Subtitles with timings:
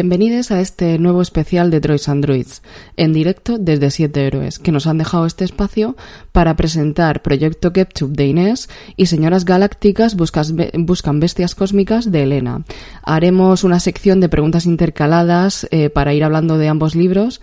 [0.00, 2.62] Bienvenidos a este nuevo especial de Droids and Druids,
[2.96, 5.96] en directo desde Siete Héroes, que nos han dejado este espacio
[6.30, 12.62] para presentar Proyecto Ketchup de Inés y Señoras Galácticas Buscan Bestias Cósmicas de Elena.
[13.02, 17.40] Haremos una sección de preguntas intercaladas eh, para ir hablando de ambos libros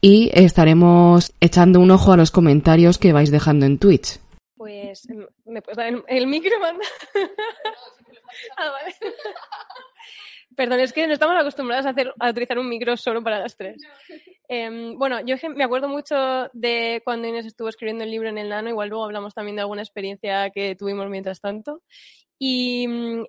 [0.00, 4.20] y estaremos echando un ojo a los comentarios que vais dejando en Twitch.
[4.56, 5.08] Pues,
[5.46, 6.84] ¿me puedes dar el, micro, manda?
[8.56, 8.94] ah, vale.
[10.58, 13.56] Perdón, es que no estamos acostumbradas a, hacer, a utilizar un micro solo para las
[13.56, 13.76] tres.
[14.50, 16.16] Em, bueno, yo me acuerdo mucho
[16.54, 19.60] de cuando Inés estuvo escribiendo el libro en el Nano, igual luego hablamos también de
[19.60, 21.82] alguna experiencia que tuvimos mientras tanto.
[22.38, 23.24] Y mm,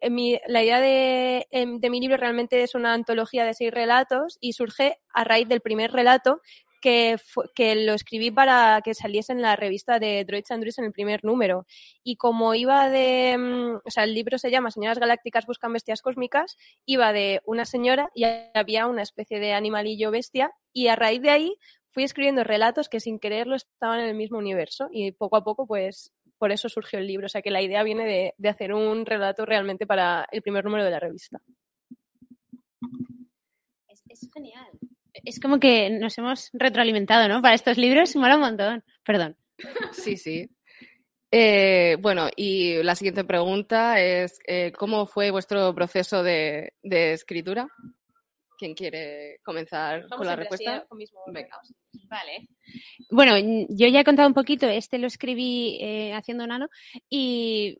[0.48, 4.54] la idea de, em, de mi libro realmente es una antología de seis relatos y
[4.54, 6.40] surge a raíz del primer relato
[6.80, 7.18] que,
[7.56, 11.24] que lo escribí para que saliese en la revista de Droids and en el primer
[11.24, 11.66] número.
[12.04, 16.02] Y como iba de, mm, o sea, el libro se llama Señoras Galácticas buscan bestias
[16.02, 21.22] cósmicas, iba de una señora y había una especie de animalillo bestia y a raíz
[21.22, 21.56] de ahí
[21.92, 25.66] fui escribiendo relatos que sin quererlo estaban en el mismo universo y poco a poco
[25.66, 27.26] pues por eso surgió el libro.
[27.26, 30.64] O sea que la idea viene de, de hacer un relato realmente para el primer
[30.64, 31.42] número de la revista.
[33.88, 34.70] Es, es genial
[35.26, 37.42] es como que nos hemos retroalimentado, ¿no?
[37.42, 38.84] Para estos libros, mola un montón.
[39.04, 39.36] Perdón.
[39.92, 40.50] Sí, sí.
[41.32, 47.68] Eh, bueno, y la siguiente pregunta es, eh, ¿cómo fue vuestro proceso de, escritura?
[48.58, 50.86] ¿Quién quiere comenzar con la respuesta?
[51.28, 51.60] Venga.
[52.10, 52.48] Vale.
[53.12, 53.38] Bueno,
[53.70, 56.68] yo ya he contado un poquito, este lo escribí eh, haciendo nano
[57.10, 57.80] y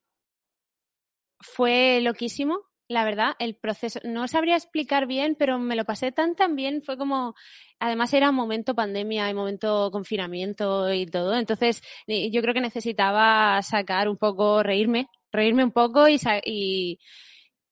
[1.40, 6.36] fue loquísimo la verdad, el proceso, no sabría explicar bien, pero me lo pasé tan
[6.36, 7.36] tan bien, fue como,
[7.80, 14.10] además era momento pandemia y momento confinamiento y todo, entonces yo creo que necesitaba sacar
[14.10, 17.00] un poco, reírme, reírme un poco y, y,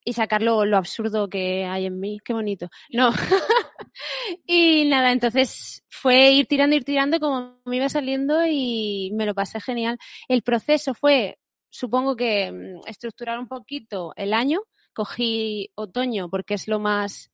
[0.07, 2.69] y sacar lo, absurdo que hay en mí, qué bonito.
[2.91, 3.11] No.
[4.45, 9.33] y nada, entonces fue ir tirando, ir tirando como me iba saliendo y me lo
[9.35, 9.97] pasé genial.
[10.29, 11.39] El proceso fue,
[11.69, 14.61] supongo que mm, estructurar un poquito el año,
[14.97, 17.31] cogí otoño porque es lo más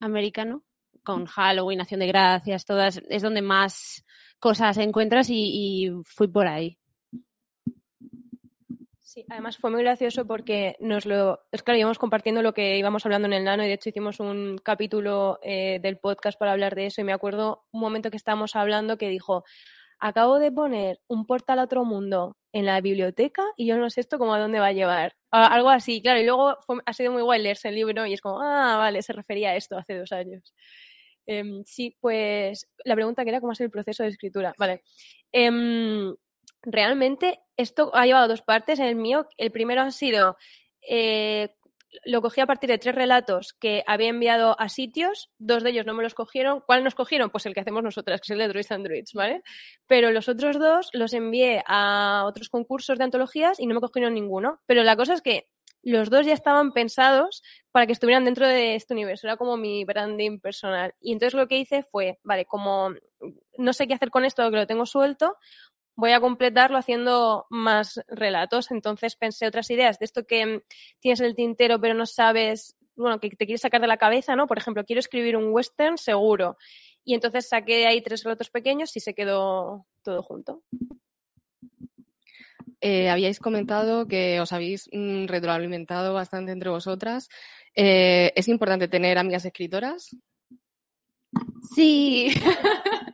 [0.00, 0.62] americano,
[1.04, 4.02] con Halloween, Acción de Gracias, todas, es donde más
[4.38, 6.78] cosas encuentras y, fui por ahí.
[9.02, 13.04] Sí, además fue muy gracioso porque nos lo, es claro, íbamos compartiendo lo que íbamos
[13.04, 16.74] hablando en el nano y de hecho hicimos un capítulo eh, del podcast para hablar
[16.74, 19.44] de eso y me acuerdo un momento que estábamos hablando que dijo,
[19.98, 24.00] acabo de poner un portal a otro mundo en la biblioteca y yo no sé
[24.00, 25.14] esto cómo a dónde va a llevar.
[25.30, 26.20] algo así, claro.
[26.20, 29.12] Y luego ha sido muy guay leerse el libro y es como, ah, vale, se
[29.12, 30.52] refería a esto hace dos años.
[31.26, 34.54] Em, sí, pues la pregunta que era cómo es el proceso de escritura.
[34.58, 34.82] Vale.
[35.32, 36.14] Em,
[36.62, 38.78] realmente esto ha llevado dos partes.
[38.78, 40.36] En el mío, el primero ha sido
[40.88, 41.54] eh,
[42.04, 45.86] lo cogí a partir de tres relatos que había enviado a sitios, dos de ellos
[45.86, 46.60] no me los cogieron.
[46.60, 47.30] ¿Cuál nos cogieron?
[47.30, 49.42] Pues el que hacemos nosotras, que es el de Droids and ¿vale?
[49.86, 54.14] Pero los otros dos los envié a otros concursos de antologías y no me cogieron
[54.14, 54.60] ninguno.
[54.66, 55.48] Pero la cosa es que
[55.82, 57.42] los dos ya estaban pensados
[57.72, 59.26] para que estuvieran dentro de este universo.
[59.26, 60.94] Era como mi branding personal.
[61.00, 62.90] Y entonces lo que hice fue, vale, como
[63.58, 65.36] no sé qué hacer con esto, que lo tengo suelto,
[65.94, 68.70] voy a completarlo haciendo más relatos.
[68.70, 70.62] Entonces pensé otras ideas de esto que
[71.00, 74.46] tienes el tintero pero no sabes, bueno, que te quieres sacar de la cabeza, ¿no?
[74.46, 76.56] Por ejemplo, quiero escribir un western seguro.
[77.04, 80.62] Y entonces saqué ahí tres relatos pequeños y se quedó todo junto.
[82.80, 87.28] Eh, habíais comentado que os habéis mm, retroalimentado bastante entre vosotras.
[87.74, 90.16] Eh, ¿Es importante tener amigas escritoras?
[91.74, 92.34] Sí.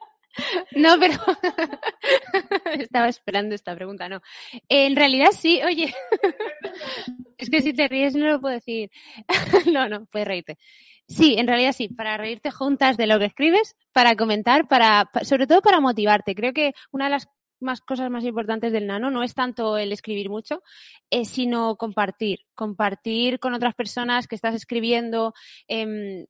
[0.76, 1.14] No, pero
[2.78, 4.20] estaba esperando esta pregunta, no.
[4.68, 5.94] En realidad sí, oye.
[7.38, 8.90] Es que si te ríes no lo puedo decir.
[9.72, 10.58] No, no, puedes reírte.
[11.06, 15.46] Sí, en realidad sí, para reírte juntas de lo que escribes, para comentar, para, sobre
[15.46, 16.34] todo para motivarte.
[16.34, 17.28] Creo que una de las
[17.60, 20.62] más cosas más importantes del nano no es tanto el escribir mucho,
[21.10, 25.32] eh, sino compartir, compartir con otras personas que estás escribiendo,
[25.66, 26.26] eh,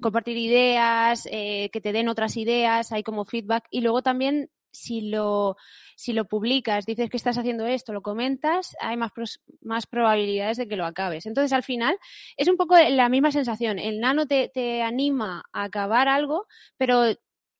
[0.00, 5.02] compartir ideas, eh, que te den otras ideas, hay como feedback y luego también si
[5.10, 5.56] lo,
[5.96, 9.12] si lo publicas, dices que estás haciendo esto, lo comentas, hay más,
[9.60, 11.26] más probabilidades de que lo acabes.
[11.26, 11.98] Entonces, al final,
[12.36, 13.78] es un poco la misma sensación.
[13.78, 16.46] El nano te, te anima a acabar algo,
[16.76, 17.04] pero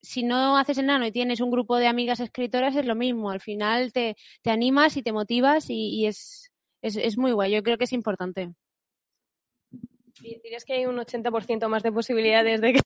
[0.03, 3.31] si no haces el nano y tienes un grupo de amigas escritoras, es lo mismo.
[3.31, 7.53] Al final te, te animas y te motivas y, y es, es, es muy guay.
[7.53, 8.53] Yo creo que es importante.
[10.21, 12.81] ¿Dirías que hay un 80% más de posibilidades de que...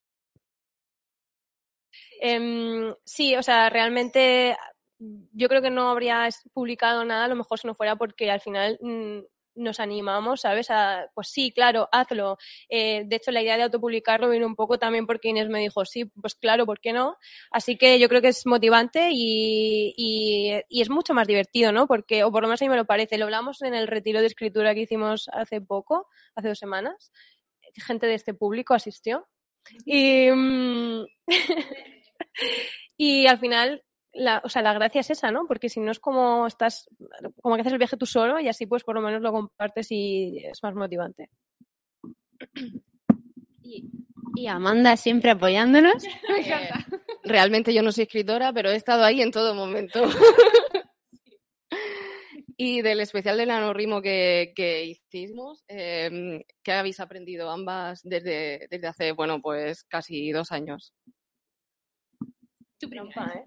[2.20, 4.56] Em, sí, o sea, realmente
[5.32, 8.40] yo creo que no habría publicado nada, a lo mejor si no fuera porque al
[8.40, 9.20] final mm,
[9.54, 10.70] nos animamos, ¿sabes?
[10.70, 12.38] A, pues sí, claro, hazlo.
[12.69, 15.84] Eh, de hecho, la idea de autopublicarlo vino un poco también porque Inés me dijo,
[15.84, 17.16] sí, pues claro, ¿por qué no?
[17.50, 21.87] Así que yo creo que es motivante y, es mucho más divertido, ¿no?
[21.87, 24.20] Porque, o por lo menos a mí me lo parece, lo hablamos en el retiro
[24.20, 27.12] de escritura que hicimos hace poco, hace dos semanas.
[27.75, 29.28] Gente de este público asistió.
[29.84, 31.05] Y, mm,
[32.96, 35.46] y al final la, o sea, la gracia es esa, ¿no?
[35.46, 36.88] Porque si no es como estás,
[37.40, 39.88] como que haces el viaje tú solo y así pues por lo menos lo compartes
[39.90, 41.30] y es más motivante.
[43.62, 46.04] Y, Amanda siempre apoyándonos.
[46.44, 46.70] Eh,
[47.24, 50.02] realmente yo no soy escritora, pero he estado ahí en todo momento.
[52.56, 58.86] y del especial del anorrimo que, que hicimos, eh, ¿qué habéis aprendido ambas desde, desde
[58.88, 60.92] hace, bueno, pues casi dos años?
[63.34, 63.44] ¿Eh?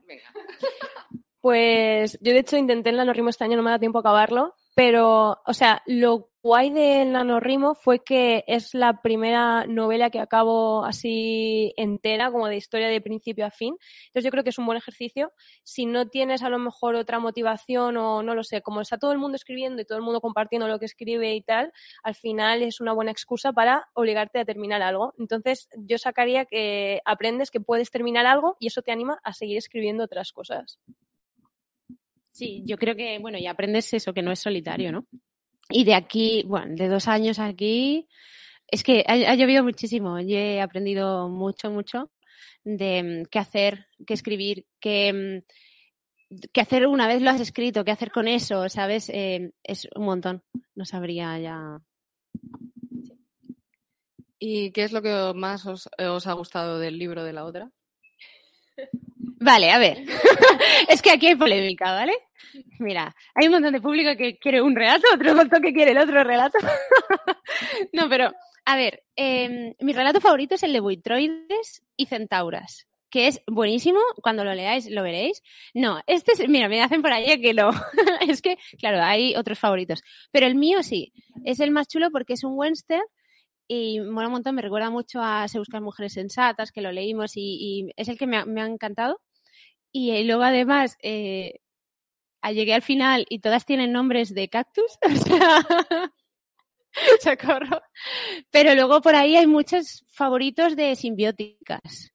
[1.42, 4.56] Pues yo de hecho intenté el nanorrimo este año, no me da tiempo a acabarlo,
[4.76, 10.86] pero, o sea, lo guay del nanorrimo fue que es la primera novela que acabo
[10.86, 13.76] así entera, como de historia de principio a fin.
[14.08, 15.32] Entonces yo creo que es un buen ejercicio.
[15.64, 19.14] Si no tienes a lo mejor otra motivación o no lo sé, como está todo
[19.14, 21.72] el mundo escribiendo y todo el mundo compartiendo lo que escribe y tal,
[22.04, 25.14] al final es una buena excusa para obligarte a terminar algo.
[25.18, 29.58] Entonces yo sacaría que aprendes que puedes terminar algo y eso te anima a seguir
[29.58, 30.80] escribiendo otras cosas.
[32.36, 35.08] Sí, yo creo que, bueno, y aprendes eso, que no es solitario, ¿no?
[35.70, 38.10] Y de aquí, bueno, de dos años aquí,
[38.68, 40.20] es que ha, llovido muchísimo.
[40.20, 42.12] Yo he aprendido mucho, mucho
[42.66, 45.44] de mm, qué hacer, qué escribir, qué,
[46.30, 49.10] mm, qué hacer una vez lo has escrito, qué hacer con eso, ¿sabes?
[49.12, 50.44] Eh, es un montón.
[50.76, 51.80] No sabría ya.
[54.40, 57.72] ¿Y qué es lo que más os, os ha gustado del libro de la otra?
[59.40, 60.04] Vale, a ver.
[60.90, 62.14] es que aquí hay polémica, ¿vale?
[62.80, 65.98] Mira, hay un montón de público que quiere un relato, otro montón que quiere el
[65.98, 66.58] otro relato.
[67.94, 68.32] no, pero,
[68.66, 74.00] a ver, em, mi relato favorito es el de Buitroides y Centauras, que es buenísimo.
[74.22, 75.42] Cuando lo leáis, lo veréis.
[75.74, 77.70] No, este es, mira, me hacen por ahí que lo.
[78.28, 80.02] es que, claro, hay otros favoritos.
[80.32, 81.14] Pero el mío sí,
[81.44, 83.04] es el más chulo porque es un western
[83.68, 87.34] y mola un montón, me recuerda mucho a Se buscan mujeres sensatas, que lo leímos
[87.36, 89.22] y, es el que me ha, encantado.
[89.92, 91.60] Y, eh, luego además, eh,
[92.54, 95.66] llegué al final y todas tienen nombres de cactus, o sea.
[98.52, 102.14] Pero luego por ahí hay muchos favoritos de simbióticas,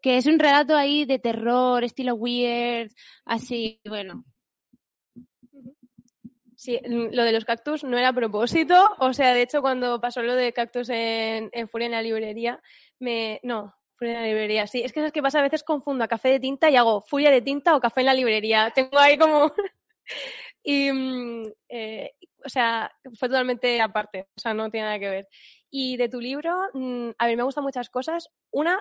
[0.00, 2.90] que es un relato ahí de terror, estilo weird,
[3.24, 4.24] así, bueno,
[6.66, 8.74] Sí, lo de los cactus no era propósito.
[8.98, 12.60] O sea, de hecho, cuando pasó lo de cactus en, en Furia en la librería,
[12.98, 13.38] me.
[13.44, 14.82] No, Furia en la librería, sí.
[14.82, 17.30] Es que es que pasa a veces confundo a café de tinta y hago Furia
[17.30, 18.72] de tinta o café en la librería.
[18.74, 19.52] Tengo ahí como.
[20.64, 20.90] y.
[20.90, 22.14] Mm, eh,
[22.44, 24.26] o sea, fue totalmente aparte.
[24.36, 25.28] O sea, no tiene nada que ver.
[25.70, 28.28] Y de tu libro, mm, a ver, me gustan muchas cosas.
[28.50, 28.80] Una,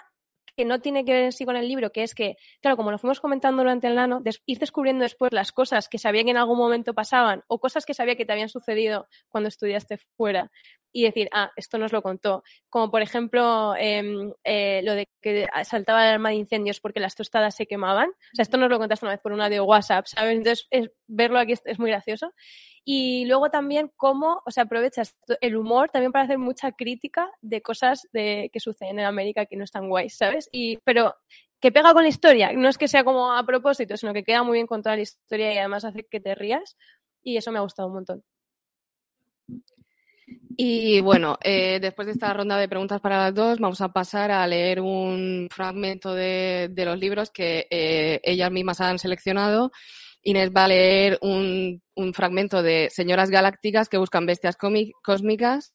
[0.55, 2.91] que no tiene que ver en sí con el libro, que es que, claro, como
[2.91, 6.37] lo fuimos comentando durante el nano, ir descubriendo después las cosas que sabía que en
[6.37, 10.51] algún momento pasaban o cosas que sabía que te habían sucedido cuando estudiaste fuera
[10.95, 12.41] y decir, ah, esto nos lo contó.
[12.69, 17.15] Como por ejemplo em, eh, lo de que saltaba el arma de incendios porque las
[17.15, 18.07] tostadas se quemaban.
[18.09, 20.38] O sea, esto nos lo contaste una vez por una de WhatsApp, ¿sabes?
[20.38, 20.69] Entonces,
[21.05, 22.33] verlo aquí es, muy gracioso.
[22.88, 27.62] Y luego también cómo, o sea, aprovechas el humor también para hacer mucha crítica de
[27.62, 30.48] cosas de, que suceden en América que no están guays, ¿sabes?
[30.51, 31.15] Y, pero
[31.60, 34.44] que pega con la historia, no es que sea como a propósito, sino que queda
[34.44, 36.77] muy bien con toda la historia y además hace que te rías.
[37.24, 38.24] Y eso me ha gustado un montón.
[40.58, 44.32] Y bueno, eh, después de esta ronda de preguntas para las dos, vamos a pasar
[44.32, 49.72] a leer un fragmento de, los libros que eh, ellas mismas han seleccionado.
[50.25, 51.82] Inés va a leer un,
[52.13, 55.74] fragmento de Señoras Galácticas que buscan bestias cósmicas.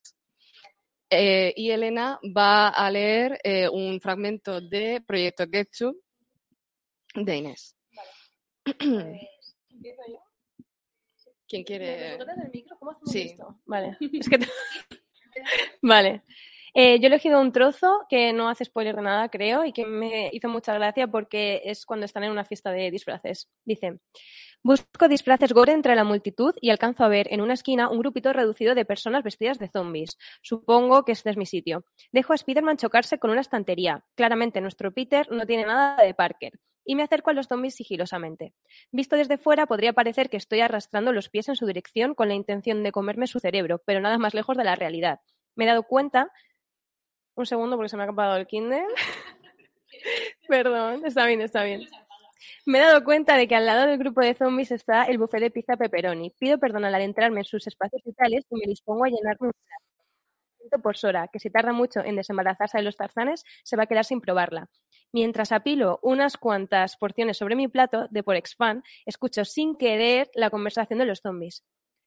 [1.08, 3.40] Eh, y Elena va a leer
[3.72, 5.96] un fragmento de Proyecto Ketchup
[7.14, 7.76] de Inés.
[8.80, 9.30] Vale.
[11.48, 12.14] ¿Quién quiere?
[12.14, 12.78] el micro?
[12.78, 13.22] ¿Cómo hacemos sí.
[13.22, 13.60] esto?
[13.66, 13.96] Vale.
[14.00, 14.38] Es que
[15.82, 16.22] vale.
[16.74, 19.86] Eh, yo he elegido un trozo que no hace spoiler de nada, creo, y que
[19.86, 23.48] me hizo mucha gracia porque es cuando están en una fiesta de disfraces.
[23.64, 23.98] Dice,
[24.62, 28.32] busco disfraces gore entre la multitud y alcanzo a ver en una esquina un grupito
[28.32, 30.16] reducido de personas vestidas de zombies.
[30.42, 31.84] Supongo que este es mi sitio.
[32.12, 34.04] Dejo a Spiderman chocarse con una estantería.
[34.14, 36.52] Claramente nuestro Peter no tiene nada de Parker
[36.84, 38.54] y me acerco a los zombies sigilosamente.
[38.90, 42.34] Visto desde fuera, podría parecer que estoy arrastrando los pies en su dirección con la
[42.34, 45.20] intención de comerme su cerebro, pero nada más lejos de la realidad.
[45.54, 46.32] Me he dado cuenta.
[47.40, 48.84] Un segundo porque se me ha acabado el Kindle.
[50.46, 51.88] Perdón, está bien, está bien.
[52.66, 55.40] Me he dado cuenta de que al lado del grupo de zombies está el buffet
[55.40, 56.34] de pizza pepperoni.
[56.38, 60.98] Pido perdón al adentrarme en sus espacios vitales y me dispongo a llenarme un por
[60.98, 64.20] Sora, que si tarda mucho en desembarazarse de los tarzanes, se va a quedar sin
[64.20, 64.68] probarla.
[65.10, 70.50] Mientras apilo unas cuantas porciones sobre mi plato de por expand, escucho sin querer la
[70.50, 71.64] conversación de los zombies.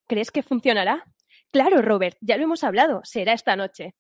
[0.08, 1.04] ¿Crees que funcionará?
[1.52, 3.96] Claro, Robert, ya lo hemos hablado, será esta noche.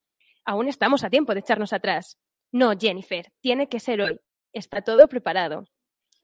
[0.45, 2.17] Aún estamos a tiempo de echarnos atrás.
[2.51, 4.19] No, Jennifer, tiene que ser hoy.
[4.51, 5.65] Está todo preparado.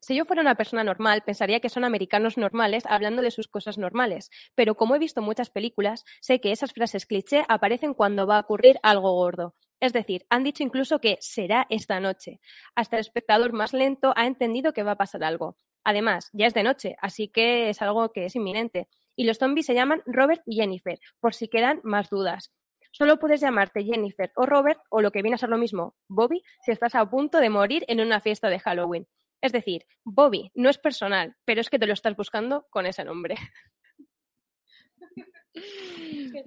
[0.02, 3.78] Si yo fuera una persona normal, pensaría que son americanos normales hablando de sus cosas
[3.78, 8.38] normales, pero como he visto muchas películas, sé que esas frases cliché aparecen cuando va
[8.38, 9.56] a ocurrir algo gordo.
[9.82, 12.40] Es decir, han dicho incluso que será esta noche.
[12.76, 15.58] Hasta el espectador más lento ha entendido que va a pasar algo.
[15.84, 18.88] Además, ya es de noche, así que es algo que es inminente.
[19.16, 22.52] Y los zombies se llaman Robert y Jennifer, por si quedan más dudas.
[22.92, 26.44] Solo puedes llamarte Jennifer o Robert, o lo que viene a ser lo mismo, Bobby,
[26.62, 29.08] si estás a punto de morir en una fiesta de Halloween.
[29.42, 33.06] Es decir, Bobby no es personal, pero es que te lo estás buscando con ese
[33.06, 33.36] nombre.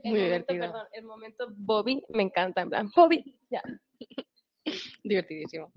[0.04, 0.61] Muy divertido.
[0.61, 3.62] Perdón, el momento Bobby me encanta, en plan, Bobby, ya.
[5.04, 5.72] Divertidísimo.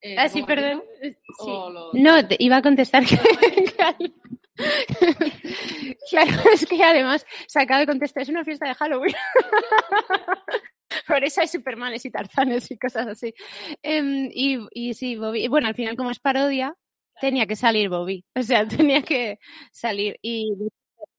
[0.00, 0.82] Eh, ah, sí, ¿te perdón.
[1.00, 1.52] Sí.
[1.94, 3.18] No, te iba a contestar que...
[6.10, 9.14] claro, es que además se acaba de contestar, es una fiesta de Halloween.
[11.06, 13.34] Por eso hay supermanes y tarzanes y cosas así.
[13.82, 16.74] Em, y, y sí, Bobby, bueno, al final como es parodia,
[17.20, 18.24] tenía que salir Bobby.
[18.34, 19.38] O sea, tenía que
[19.72, 20.18] salir.
[20.22, 20.50] Y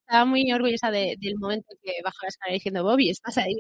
[0.02, 3.58] estaba muy orgullosa de- del momento que bajó la escalera diciendo, Bobby, estás ahí.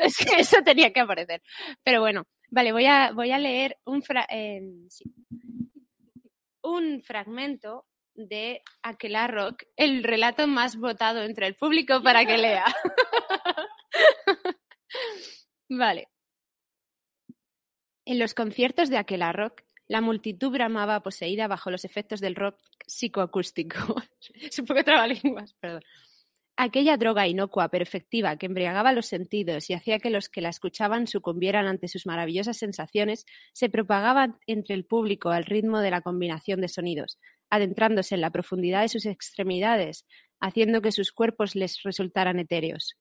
[0.00, 1.42] Es que eso tenía que aparecer.
[1.84, 4.88] Pero bueno, vale, voy a, voy a leer un, fra- em,
[6.62, 12.64] un fragmento de Aquelarrock, el relato más votado entre el público para que lea.
[15.68, 16.08] vale.
[18.04, 24.02] En los conciertos de Aquelarrock, la multitud bramaba poseída bajo los efectos del rock psicoacústico.
[24.34, 25.82] es un poco trabalenguas, perdón.
[26.56, 30.50] Aquella droga inocua pero efectiva que embriagaba los sentidos y hacía que los que la
[30.50, 36.02] escuchaban sucumbieran ante sus maravillosas sensaciones se propagaba entre el público al ritmo de la
[36.02, 37.18] combinación de sonidos,
[37.52, 40.06] adentrándose en la profundidad de sus extremidades,
[40.40, 42.96] haciendo que sus cuerpos les resultaran etéreos.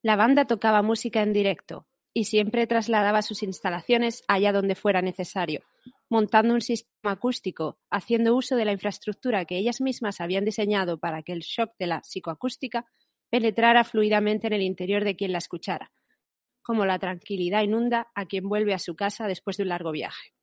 [0.00, 5.64] La banda tocaba música en directo y siempre trasladaba sus instalaciones allá donde fuera necesario,
[6.08, 11.24] montando un sistema acústico, haciendo uso de la infraestructura que ellas mismas habían diseñado para
[11.24, 12.86] que el shock de la psicoacústica
[13.28, 15.90] penetrara fluidamente en el interior de quien la escuchara,
[16.62, 20.35] como la tranquilidad inunda a quien vuelve a su casa después de un largo viaje.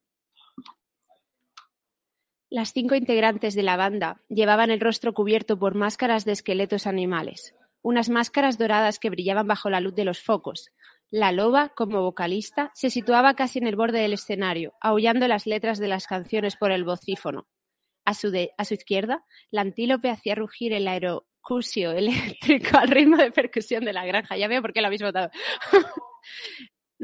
[2.54, 7.56] Las cinco integrantes de la banda llevaban el rostro cubierto por máscaras de esqueletos animales,
[7.82, 10.70] unas máscaras doradas que brillaban bajo la luz de los focos.
[11.10, 15.80] La loba, como vocalista, se situaba casi en el borde del escenario, aullando las letras
[15.80, 17.48] de las canciones por el vocífono.
[18.06, 23.32] A su, a su izquierda, la antílope hacía rugir el aerocusio eléctrico al ritmo de
[23.32, 24.38] percusión de la granja.
[24.38, 25.32] Ya veo por qué lo habéis votado.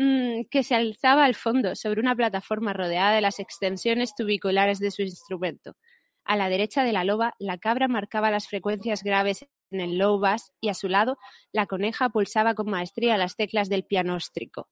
[0.02, 4.92] Mm, que se alzaba al fondo sobre una plataforma rodeada de las extensiones tubiculares de
[4.92, 5.76] su instrumento.
[6.24, 10.18] A la derecha de la loba, la cabra marcaba las frecuencias graves en el low
[10.18, 11.18] bass y a su lado,
[11.52, 14.70] la coneja pulsaba con maestría las teclas del pianóstrico.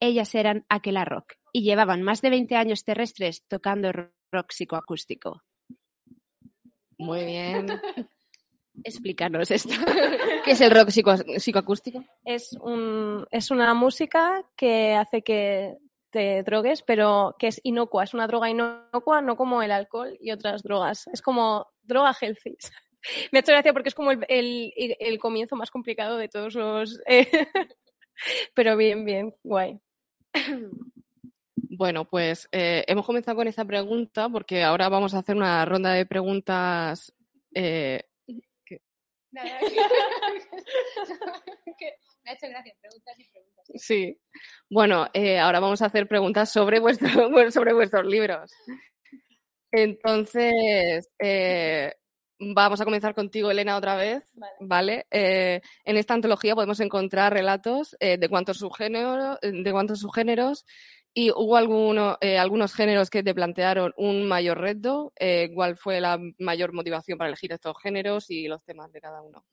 [0.00, 5.42] Ellas eran Aquela Rock y llevaban más de 20 años terrestres tocando rock psicoacústico.
[6.96, 7.66] Muy bien.
[8.84, 9.74] Explícanos esto.
[10.44, 12.04] ¿Qué es el rock psico- psicoacústico?
[12.24, 15.76] Es, un, es una música que hace que
[16.10, 20.30] te drogues, pero que es inocua, es una droga inocua, no como el alcohol y
[20.30, 21.06] otras drogas.
[21.12, 22.56] Es como droga healthy.
[23.32, 27.00] Me ha hecho gracia porque es como el, el- comienzo más complicado de todos los...
[27.06, 27.28] eh,
[28.54, 29.78] pero bien, bien, guay.
[31.74, 35.92] Bueno, pues eh, hemos comenzado con esa pregunta porque ahora vamos a hacer una ronda
[35.92, 37.12] de preguntas.
[37.54, 38.02] eh,
[42.24, 43.64] Me ha hecho gracia, preguntas y preguntas.
[43.74, 44.20] sí.
[44.70, 48.52] Bueno, eh, ahora vamos a hacer preguntas sobre, vuestro, bueno, sobre vuestros libros.
[49.72, 51.94] Entonces, eh,
[52.38, 54.24] vamos a comenzar contigo, Elena, otra vez.
[54.34, 54.52] Vale.
[54.60, 55.06] ¿Vale?
[55.10, 60.66] Eh, en esta antología podemos encontrar relatos eh, de cuántos subgéneros, de cuántos subgéneros
[61.14, 65.12] y hubo alguno, eh, algunos géneros que te plantearon un mayor reto.
[65.18, 69.22] Eh, ¿Cuál fue la mayor motivación para elegir estos géneros y los temas de cada
[69.22, 69.44] uno?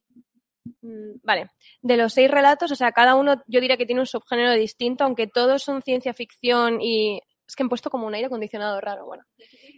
[0.82, 1.50] Mm, Vale,
[1.82, 5.04] de los seis relatos, o sea, cada uno yo diría que tiene un subgénero distinto,
[5.04, 9.06] aunque todos son ciencia ficción y es que han puesto como un aire acondicionado raro,
[9.06, 9.24] bueno.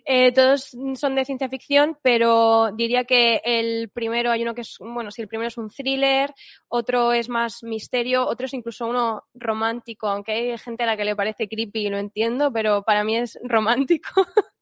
[0.06, 4.78] Eh, todos son de ciencia ficción, pero diría que el primero hay uno que es,
[4.80, 6.34] bueno, si el primero es un thriller,
[6.68, 11.06] otro es más misterio, otro es incluso uno romántico, aunque hay gente a la que
[11.06, 14.10] le parece creepy y lo entiendo, pero para mí es romántico.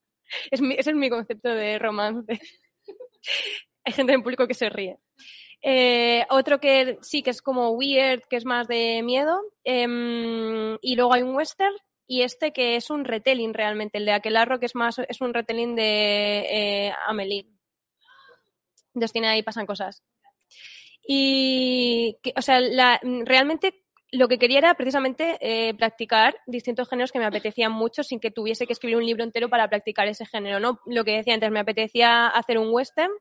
[0.52, 2.40] Es mi, ese es mi concepto de romance.
[3.84, 5.00] Hay gente en público que se ríe.
[5.62, 9.40] Eh, otro que sí que es como weird, que es más de miedo.
[9.64, 11.74] Em, y luego hay un western.
[12.12, 15.32] Y este que es un retelling realmente, el de Aquelarro, que es más, es un
[15.32, 16.40] retelling de
[16.88, 17.46] eh, Amelie.
[18.96, 20.02] Entonces tiene ahí pasan cosas.
[21.08, 27.20] Y, o sea, la, realmente lo que quería era precisamente eh, practicar distintos géneros que
[27.20, 30.60] me apetecían mucho sin que tuviese que escribir un libro entero para practicar ese género,
[30.60, 30.80] ¿no?
[30.86, 33.12] Lo que decía antes, me apetecía hacer un western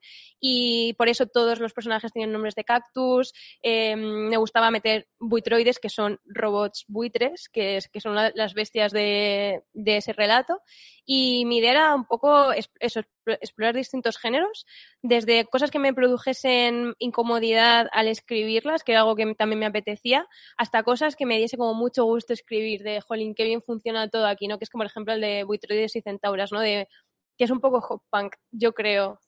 [0.40, 3.34] y por eso todos los personajes tienen nombres de cactus.
[3.62, 8.92] Eh, me gustaba meter buitroides, que son robots buitres, que, es, que son las bestias
[8.92, 10.60] de, de ese relato.
[11.04, 13.00] Y mi idea era un poco eso,
[13.32, 14.66] explorar distintos géneros,
[15.02, 20.26] desde cosas que me produjesen incomodidad al escribirlas, que era algo que también me apetecía,
[20.56, 24.26] hasta cosas que me diese como mucho gusto escribir, de, jolín, qué bien funciona todo
[24.26, 24.58] aquí, ¿no?
[24.58, 26.60] Que es como, por ejemplo, el de Buitroides y Centauras, ¿no?
[26.60, 26.88] De,
[27.36, 29.20] que es un poco hop punk, yo creo,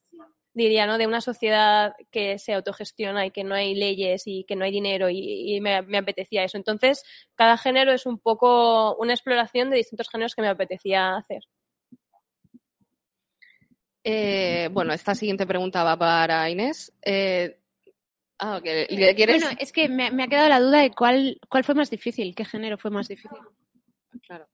[0.53, 0.99] diría, ¿no?
[0.99, 4.73] De una sociedad que se autogestiona y que no hay leyes y que no hay
[4.73, 6.57] dinero y, me, me, apetecía eso.
[6.57, 7.05] Entonces,
[7.35, 11.43] cada género es un poco una exploración de distintos géneros que me apetecía hacer.
[14.05, 16.93] Eh, bueno, esta siguiente pregunta va para Inés.
[17.03, 17.59] Eh,
[18.39, 19.43] ah, ¿quieres?
[19.43, 22.35] Bueno, es que me, me, ha quedado la duda de cuál, cuál fue más difícil,
[22.35, 23.39] qué género fue más difícil.
[24.27, 24.49] Claro.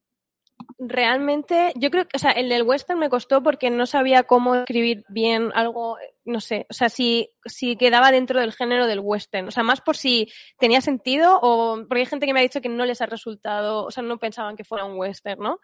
[0.78, 4.54] Realmente, yo creo que, o sea, el del western me costó porque no sabía cómo
[4.54, 9.48] escribir bien algo, no sé, o sea, si, si quedaba dentro del género del western,
[9.48, 12.60] o sea, más por si tenía sentido o porque hay gente que me ha dicho
[12.60, 15.60] que no les ha resultado, o sea, no pensaban que fuera un western, ¿no?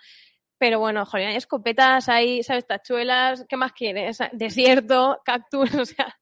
[0.62, 2.68] Pero bueno, joder, hay escopetas, hay, ¿sabes?
[2.68, 4.18] Tachuelas, ¿qué más quieres?
[4.30, 6.16] Desierto, cactus, o sea.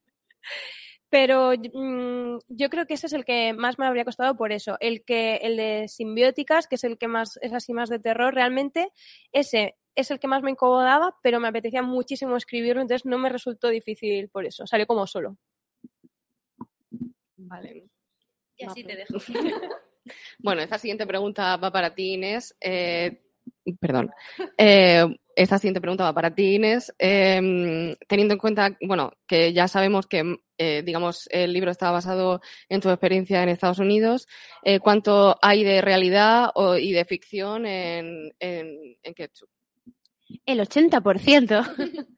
[1.11, 4.78] Pero mmm, yo creo que ese es el que más me habría costado por eso.
[4.80, 8.32] El que, el de simbióticas, que es el que más, es así más de terror,
[8.32, 8.90] realmente,
[9.30, 13.28] ese es el que más me incomodaba, pero me apetecía muchísimo escribirlo, entonces no me
[13.28, 14.67] resultó difícil por eso.
[14.67, 15.36] Salió como solo.
[17.36, 17.91] Vale.
[18.56, 19.19] Y así te dejo.
[20.38, 22.56] bueno, esta siguiente pregunta va para ti, Inés.
[22.58, 23.21] Eh,
[23.78, 24.11] perdón.
[24.56, 25.06] Eh,
[25.37, 26.93] esta siguiente pregunta va para ti, Inés.
[26.99, 32.41] Eh, teniendo en cuenta, bueno, que ya sabemos que, eh, digamos, el libro está basado
[32.69, 34.26] en tu experiencia en Estados Unidos,
[34.63, 39.49] eh, ¿cuánto hay de realidad o, y de ficción en, en, en Ketchup?
[40.47, 41.67] El 80%.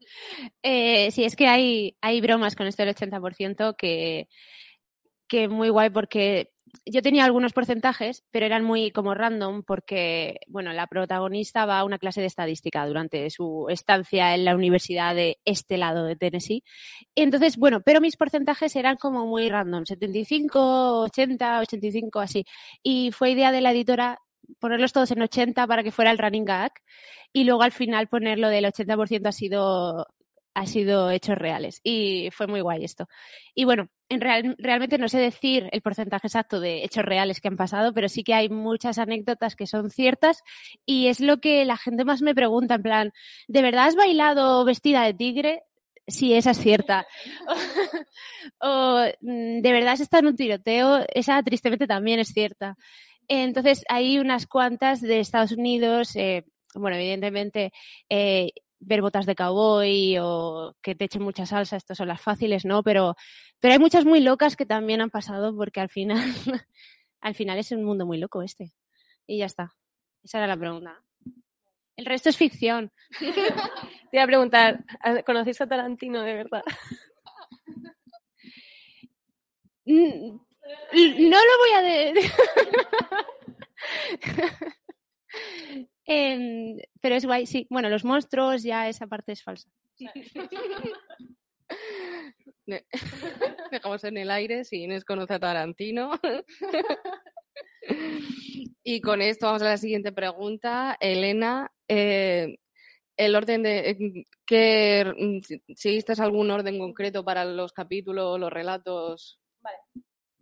[0.62, 4.29] eh, sí, es que hay, hay bromas con esto del 80% que,
[5.29, 6.52] que muy guay porque
[6.87, 11.85] yo tenía algunos porcentajes, pero eran muy como random porque, bueno, la protagonista va a
[11.85, 16.64] una clase de estadística durante su estancia en la universidad de este lado de Tennessee.
[17.14, 22.44] Entonces, bueno, pero mis porcentajes eran como muy random, 75, 80, 85, así.
[22.82, 24.18] Y fue idea de la editora
[24.58, 26.72] ponerlos todos en 80 para que fuera el running gag
[27.32, 30.06] y luego al final ponerlo del 80% ha sido
[30.54, 33.08] ha sido hechos reales y fue muy guay esto.
[33.54, 37.48] Y bueno, en real, realmente no sé decir el porcentaje exacto de hechos reales que
[37.48, 40.42] han pasado, pero sí que hay muchas anécdotas que son ciertas
[40.85, 43.12] y es lo que la gente más me pregunta, en plan,
[43.48, 45.62] ¿de verdad has bailado vestida de tigre?
[46.07, 47.07] Sí, esa es cierta.
[48.61, 51.07] o, ¿de verdad has estado en un tiroteo?
[51.14, 52.77] Esa tristemente también es cierta.
[53.29, 56.44] Entonces, hay unas cuantas de Estados Unidos, eh,
[56.75, 57.72] bueno, evidentemente,
[58.11, 58.51] eh,
[58.85, 62.83] ver botas de cowboy o que te echen mucha salsa, estas son las fáciles, ¿no?
[62.83, 63.16] Pero,
[63.61, 66.18] pero hay muchas muy locas que también han pasado porque al final,
[67.21, 68.73] al final es un mundo muy loco este.
[69.27, 69.75] Y ya está.
[70.23, 71.03] Esa era la pregunta.
[71.97, 72.92] El resto es ficción.
[73.18, 74.85] Te iba a preguntar,
[75.25, 76.62] ¿conocéis a Tarantino de verdad?
[79.85, 80.38] Mm,
[81.31, 82.31] no lo voy a decir.
[86.07, 87.67] Eh, pero es guay, sí.
[87.71, 89.71] Bueno, los monstruos ya esa parte es falsa.
[93.71, 96.12] Dejamos en el aire si Inés conoce a Tarantino.
[98.85, 100.97] y con esto vamos a la siguiente pregunta.
[101.01, 102.57] Elena, eh,
[103.17, 105.43] el orden de que
[105.75, 109.41] seguiste algún orden concreto para los capítulos, los relatos.
[109.61, 109.79] Vale.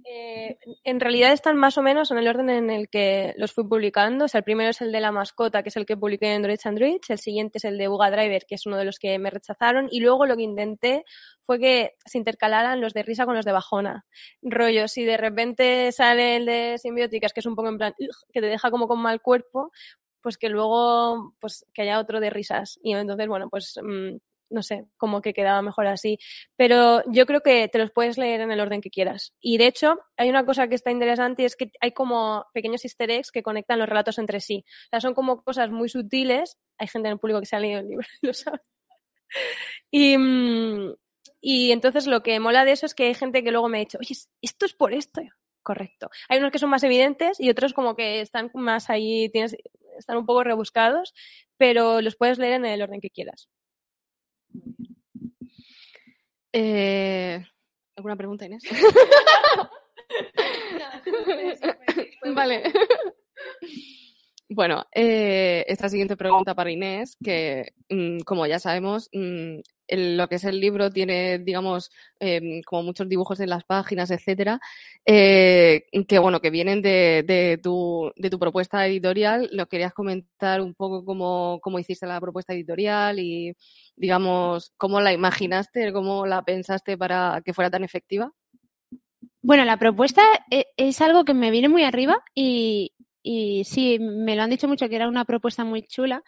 [0.04, 3.64] Eh, en realidad están más o menos en el orden en el que los fui
[3.66, 4.24] publicando.
[4.24, 6.36] O sea, el primero es el de la mascota, que es el que publiqué en
[6.36, 6.98] Android Android.
[7.08, 9.88] El siguiente es el de Uga Driver, que es uno de los que me rechazaron.
[9.90, 11.04] Y luego lo que intenté
[11.42, 14.04] fue que se intercalaran los de risa con los de bajona.
[14.42, 17.94] Rollo, si de repente sale el de simbióticas, que es un poco en plan,
[18.32, 19.70] que te deja como con mal cuerpo,
[20.22, 22.78] pues que luego, pues que haya otro de risas.
[22.82, 24.16] Y entonces, bueno, pues mmm,
[24.50, 26.18] no sé, como que quedaba mejor así.
[26.56, 29.34] Pero yo creo que te los puedes leer en el orden que quieras.
[29.40, 32.84] Y de hecho, hay una cosa que está interesante y es que hay como pequeños
[32.84, 34.64] easter eggs que conectan los relatos entre sí.
[34.66, 36.58] O sea, son como cosas muy sutiles.
[36.78, 38.60] Hay gente en el público que se ha leído el libro, lo sabe.
[39.90, 40.94] Y, mm,
[41.40, 43.80] y entonces lo que mola de eso es que hay gente que luego me ha
[43.80, 45.22] dicho, oye, esto es por esto.
[45.62, 46.10] Correcto.
[46.28, 49.56] Hay unos que son más evidentes y otros como que están más ahí, tienes,
[49.98, 51.14] están un poco rebuscados,
[51.56, 53.48] pero los puedes leer en el orden que quieras.
[56.52, 57.44] Eh,
[57.96, 58.62] ¿Alguna pregunta, Inés?
[62.34, 62.62] vale.
[64.48, 69.08] Bueno, eh, esta siguiente pregunta para Inés, que mm, como ya sabemos,
[69.90, 74.11] mm, lo que es el libro tiene, digamos, em, como muchos dibujos en las páginas,
[74.11, 74.61] etcétera,
[75.05, 79.48] eh, que bueno, que vienen de, de, tu, de tu propuesta editorial.
[79.53, 83.55] ¿Lo querías comentar un poco cómo, hiciste la propuesta editorial y,
[83.96, 88.33] digamos, cómo la imaginaste, cómo la pensaste para que fuera tan efectiva?
[89.42, 92.92] Bueno, la propuesta e, es algo que me viene muy arriba y
[93.64, 96.22] sí, me lo han dicho mucho que era una propuesta muy chula.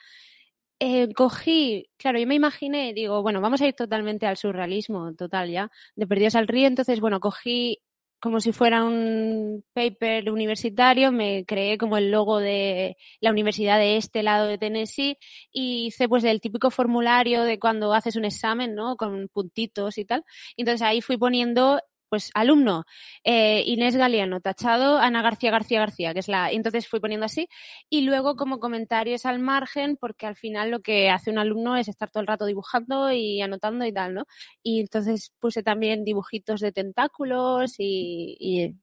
[0.84, 5.48] Eh, cogí, claro, yo me imaginé, digo, bueno, vamos a ir totalmente al surrealismo, total
[5.48, 7.80] ya, de Perdidos al Río, entonces, bueno, cogí
[8.20, 13.96] como si fuera un paper universitario, me creé como el logo de la universidad de
[13.96, 15.18] este lado de Tennessee
[15.52, 18.96] y hice pues el típico formulario de cuando haces un examen, ¿no?
[18.96, 20.24] Con puntitos y tal.
[20.56, 21.80] Entonces ahí fui poniendo
[22.12, 22.84] pues alumno,
[23.24, 27.48] eh, Inés Galeano, tachado, Ana García García García, que es la, entonces fui poniendo así,
[27.88, 31.88] y luego como comentarios al margen, porque al final lo que hace un alumno es
[31.88, 34.26] estar todo el rato dibujando y anotando y tal, ¿no?
[34.62, 38.74] Y entonces puse también dibujitos de tentáculos y,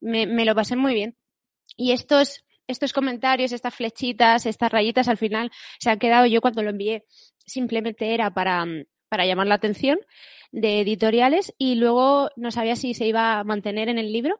[0.00, 1.16] me, me lo pasé muy bien.
[1.76, 6.64] Y estos, estos comentarios, estas flechitas, estas rayitas, al final se han quedado, yo cuando
[6.64, 7.04] lo envié,
[7.46, 8.66] simplemente era para,
[9.16, 9.98] para llamar la atención
[10.52, 14.38] de editoriales y luego no sabía si se iba a mantener en el libro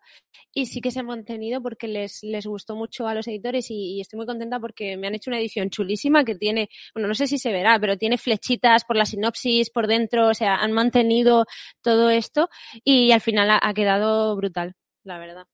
[0.52, 4.02] y sí que se ha mantenido porque les, les gustó mucho a los editores y,
[4.02, 7.26] estoy muy contenta porque me han hecho una edición chulísima que tiene, bueno, no sé
[7.26, 11.46] si se verá, pero tiene flechitas por la sinopsis, por dentro, o sea, han mantenido
[11.80, 12.50] todo esto
[12.84, 15.46] y al final ha quedado brutal, la verdad.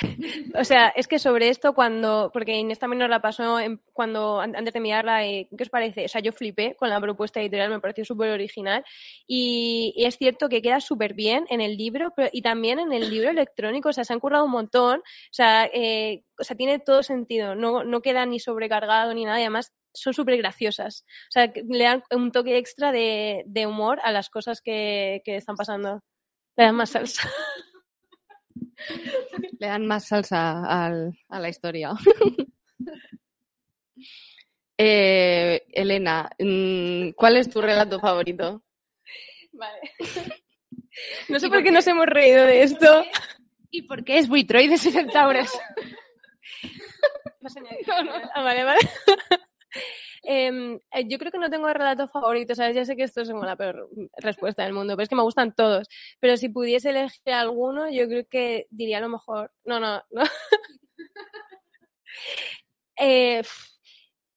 [0.54, 3.58] O sea, es que sobre esto cuando, porque Inés también nos la pasó
[3.92, 6.04] cuando antes de mirarla, eh, ¿qué os parece?
[6.04, 8.84] O sea, yo flipé con la propuesta editorial, me pareció súper original
[9.26, 13.10] y, es cierto que queda súper bien en el libro pero, y también en el
[13.10, 16.78] libro electrónico, o sea, se han currado un montón, o sea, eh, o sea tiene
[16.78, 21.04] todo sentido, no, no queda ni sobrecargado ni nada y además son súper graciosas.
[21.28, 25.36] O sea, le dan un toque extra de, de humor a las cosas que, que
[25.36, 26.02] están pasando.
[26.56, 27.28] Le dan más salsa.
[29.58, 31.92] Le dan más salsa a la historia.
[34.80, 38.62] Eh, Elena, mm, ¿cuál es tu relato favorito?
[39.52, 39.80] Vale.
[41.28, 43.04] No sé por, qué nos hemos reído de esto.
[43.70, 45.50] ¿Y por qué es buitroides y centauros?
[48.34, 48.80] Ah, vale, vale.
[50.22, 52.74] Em, eh, yo creo que no tengo relato favorito, ¿sabes?
[52.76, 55.22] Ya sé que esto es como la peor respuesta del mundo, pero es que me
[55.22, 55.88] gustan todos.
[56.20, 59.52] Pero si pudiese elegir alguno, yo creo que diría a lo mejor.
[59.64, 60.22] No, no, no.
[62.96, 63.42] Eh,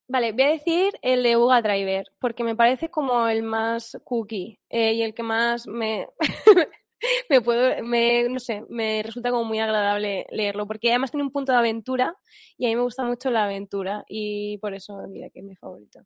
[0.08, 4.60] vale, voy a decir el de Uga Driver, porque me parece como el más cookie
[4.70, 6.08] eh, y el que más me.
[7.30, 11.32] me puedo, me, no sé, me resulta como muy agradable leerlo, porque además tiene un
[11.32, 12.16] punto de aventura
[12.58, 15.56] y a mí me gusta mucho la aventura y por eso diría que es mi
[15.56, 16.02] favorito.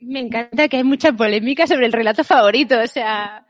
[0.00, 3.46] Me encanta que hay mucha polémica sobre el relato favorito, o sea,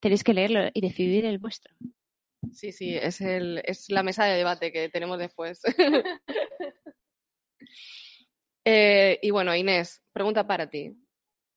[0.00, 1.74] tenéis que leerlo y decidir el vuestro.
[2.52, 5.60] Sí, sí, es, el, es la mesa de debate que tenemos después.
[8.70, 10.94] Eh, y bueno, Inés, pregunta para ti.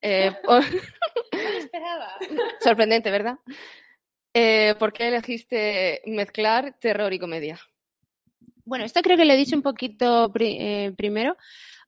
[0.02, 0.32] Eh,
[1.72, 2.18] esperaba.
[2.60, 3.40] Sorprendente, ¿verdad?
[4.34, 7.60] Eh, ¿Por qué elegiste mezclar terror y comedia?
[8.66, 11.38] Bueno, esto creo que lo he dicho un poquito eh, primero.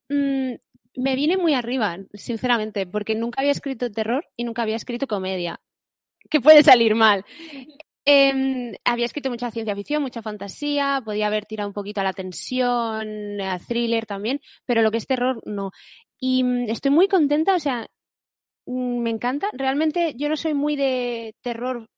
[0.10, 0.54] Mm,
[0.96, 5.60] me viene muy arriba, sinceramente, porque nunca había escrito terror y nunca había escrito comedia.
[6.30, 7.26] ¿Qué puede salir mal?
[8.06, 12.14] Em, había escrito mucha ciencia ficción, mucha fantasía, podía haber tirado un poquito a la
[12.14, 15.72] tensión, a thriller también, pero lo que es terror, no.
[16.20, 17.90] Y mm, estoy muy contenta, o sea,
[18.66, 19.50] me encanta.
[19.54, 21.90] Realmente yo no soy muy de terror,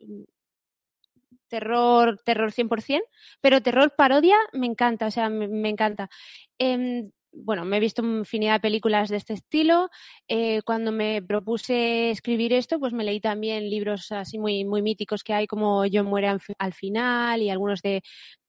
[1.47, 3.01] terror, terror 100%,
[3.41, 6.10] pero terror parodia me encanta, o sea, me, encanta.
[6.58, 9.89] Em, bueno, me he visto infinidad de películas de este estilo.
[10.28, 15.23] Eh, cuando me propuse escribir esto, pues me leí también libros así muy, muy míticos
[15.23, 18.01] que hay, como Yo muere al final y algunos de,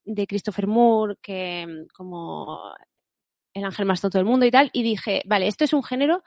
[0.04, 2.72] de Christopher Moore, que como
[3.54, 4.70] El ángel más tonto del mundo y tal.
[4.72, 6.22] Y dije, vale, esto es un género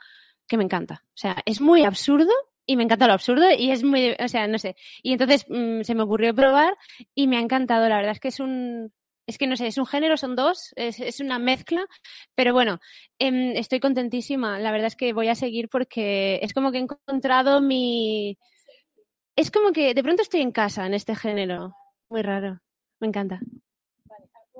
[0.50, 1.04] que me encanta.
[1.06, 2.32] O sea, es muy absurdo
[2.66, 4.76] y me encanta lo absurdo y es muy, o sea, no sé.
[5.02, 6.76] Y entonces mm, se me ocurrió probar
[7.14, 7.88] y me ha encantado.
[7.88, 8.92] La verdad es que es un,
[9.26, 11.86] es que no sé, es un género, son dos, es, es una mezcla,
[12.34, 12.80] pero bueno,
[13.18, 14.58] em, estoy contentísima.
[14.58, 18.36] La verdad es que voy a seguir porque es como que he encontrado mi...
[19.36, 21.74] Es como que de pronto estoy en casa en este género.
[22.10, 22.60] Muy raro.
[23.00, 23.40] Me encanta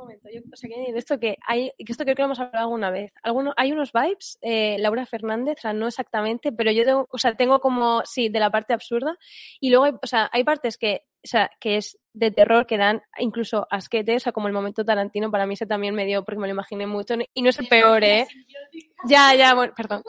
[0.01, 2.67] momento, yo, o sea, que esto que hay, que esto creo que lo hemos hablado
[2.67, 3.13] alguna vez.
[3.23, 7.19] Alguno, hay unos vibes, eh, Laura Fernández, o sea, no exactamente, pero yo tengo, o
[7.19, 9.17] sea, tengo como, sí, de la parte absurda.
[9.61, 13.03] Y luego, o sea, hay partes que, o sea, que es de terror que dan
[13.19, 16.41] incluso asquete, o sea, como el momento Tarantino, para mí ese también me dio, porque
[16.41, 18.27] me lo imaginé mucho, y no es el peor, ¿eh?
[19.07, 20.03] Ya, ya, bueno, perdón.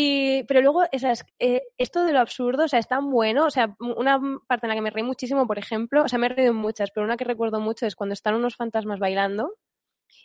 [0.00, 3.46] Y, pero luego, esas, eh, esto de lo absurdo, o sea, es tan bueno.
[3.46, 6.26] O sea, una parte en la que me reí muchísimo, por ejemplo, o sea, me
[6.26, 9.56] he reído en muchas, pero una que recuerdo mucho es cuando están unos fantasmas bailando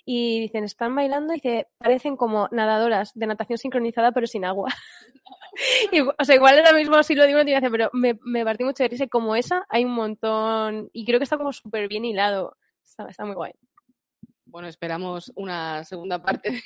[0.05, 4.69] y dicen, están bailando y que parecen como nadadoras de natación sincronizada, pero sin agua.
[5.91, 8.63] y, o sea, igual ahora mismo si lo digo no tiene pero me, me partí
[8.65, 9.07] mucho de risa.
[9.07, 10.91] como esa, hay un montón.
[10.93, 12.57] Y creo que está como súper bien hilado.
[12.83, 13.53] Está, está muy guay.
[14.45, 16.61] Bueno, esperamos una segunda parte.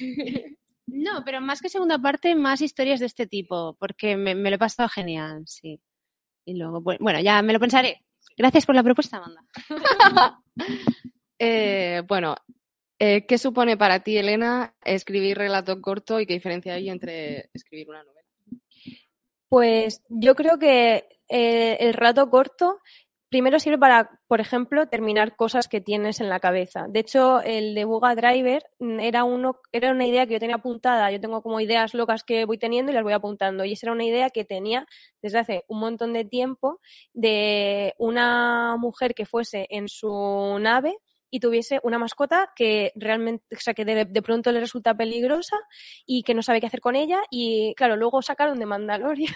[0.88, 4.58] No, pero más que segunda parte, más historias de este tipo, porque me, lo he
[4.58, 5.82] pasado genial, sí.
[6.46, 8.06] Y luego, bueno, ya me lo pensaré.
[8.38, 9.42] Gracias por la propuesta, Amanda.
[11.40, 12.36] Eh, bueno,
[12.98, 17.92] eh, ¿qué supone para ti, Elena, escribir relato corto y qué diferencia hay entre escribir
[17.92, 18.28] una novela?
[19.48, 22.80] Pues yo creo que eh, el relato corto
[23.30, 26.86] primero sirve para, por ejemplo, terminar cosas que tienes en la cabeza.
[26.90, 31.12] De hecho, el de Buga Driver era, uno, era una idea que yo tenía apuntada.
[31.12, 33.66] Yo tengo como ideas locas que voy teniendo y las voy apuntando.
[33.66, 34.88] Y esa era una idea que tenía
[35.22, 36.80] desde hace un montón de tiempo
[37.14, 40.98] de una mujer que fuese en su nave
[41.30, 45.58] y tuviese una mascota que realmente, o sea, que de, de, pronto le resulta peligrosa
[46.06, 47.22] y que no sabe qué hacer con ella.
[47.30, 49.34] Y claro, luego sacaron de Mandalorian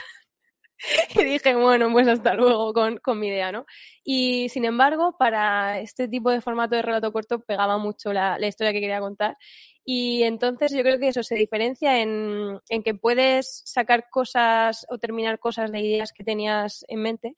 [1.16, 3.66] y dije, bueno, pues hasta luego con, con, mi idea, ¿no?
[4.04, 8.48] Y sin embargo, para este tipo de formato de relato corto pegaba mucho la, la
[8.48, 9.38] historia que quería contar.
[9.84, 14.98] Y entonces yo creo que eso se diferencia en, en, que puedes sacar cosas o
[15.00, 17.36] terminar cosas de ideas que tenías en mente.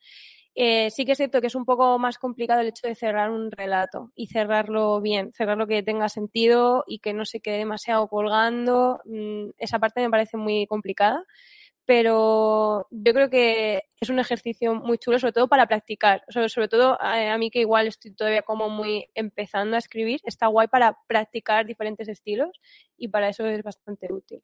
[0.55, 3.31] Eh, sí que es cierto que es un poco más complicado el hecho de cerrar
[3.31, 8.07] un relato y cerrarlo bien, cerrarlo que tenga sentido y que no se quede demasiado
[8.07, 8.99] colgando.
[9.05, 11.23] Mm, esa parte me parece muy complicada
[11.85, 16.23] pero yo creo que es un ejercicio muy chulo, sobre todo para practicar.
[16.29, 20.47] Sobre, todo eh, a, mí que igual estoy todavía como muy empezando a escribir, está
[20.47, 22.59] guay para practicar diferentes estilos
[22.97, 24.41] y para eso es bastante útil.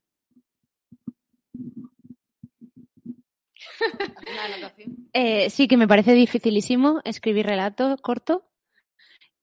[5.13, 8.45] eh, sí, que me parece dificilísimo escribir relato corto.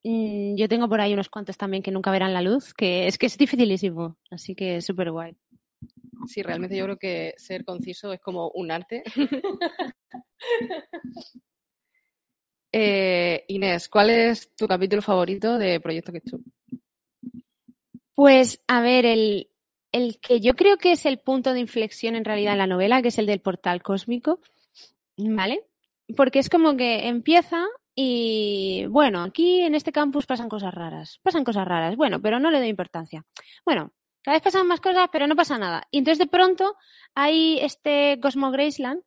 [0.05, 3.19] Mm, yo tengo por ahí unos cuantos también que nunca verán la luz, que es
[3.19, 5.37] que es dificilísimo, así que es súper guay.
[6.27, 9.03] Sí, realmente yo creo que ser conciso es como un arte.
[12.73, 16.43] eh, Inés, ¿cuál es tu capítulo favorito de Proyecto Ketchup?
[18.15, 19.51] Pues, a ver, el,
[19.93, 23.03] el que yo creo que es el punto de inflexión en realidad en la novela,
[23.03, 24.41] que es el del portal cósmico,
[25.17, 25.65] ¿vale?
[26.17, 31.45] Porque es como que empieza y bueno, aquí en este campus pasan cosas raras, pasan
[31.45, 33.25] cosas raras, bueno, pero no le doy importancia.
[33.65, 33.93] Bueno,
[34.27, 35.87] cada vez pasan más cosas, pero no pasa nada.
[35.93, 36.75] Y entonces de pronto
[37.15, 39.01] hay este Cosmo Graceland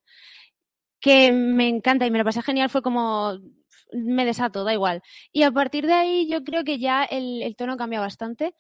[1.01, 3.37] que me encanta y me lo pasé genial, fue como
[3.91, 5.01] me desato, da igual.
[5.33, 8.55] Y a partir de ahí yo creo que ya el, tono cambia bastante.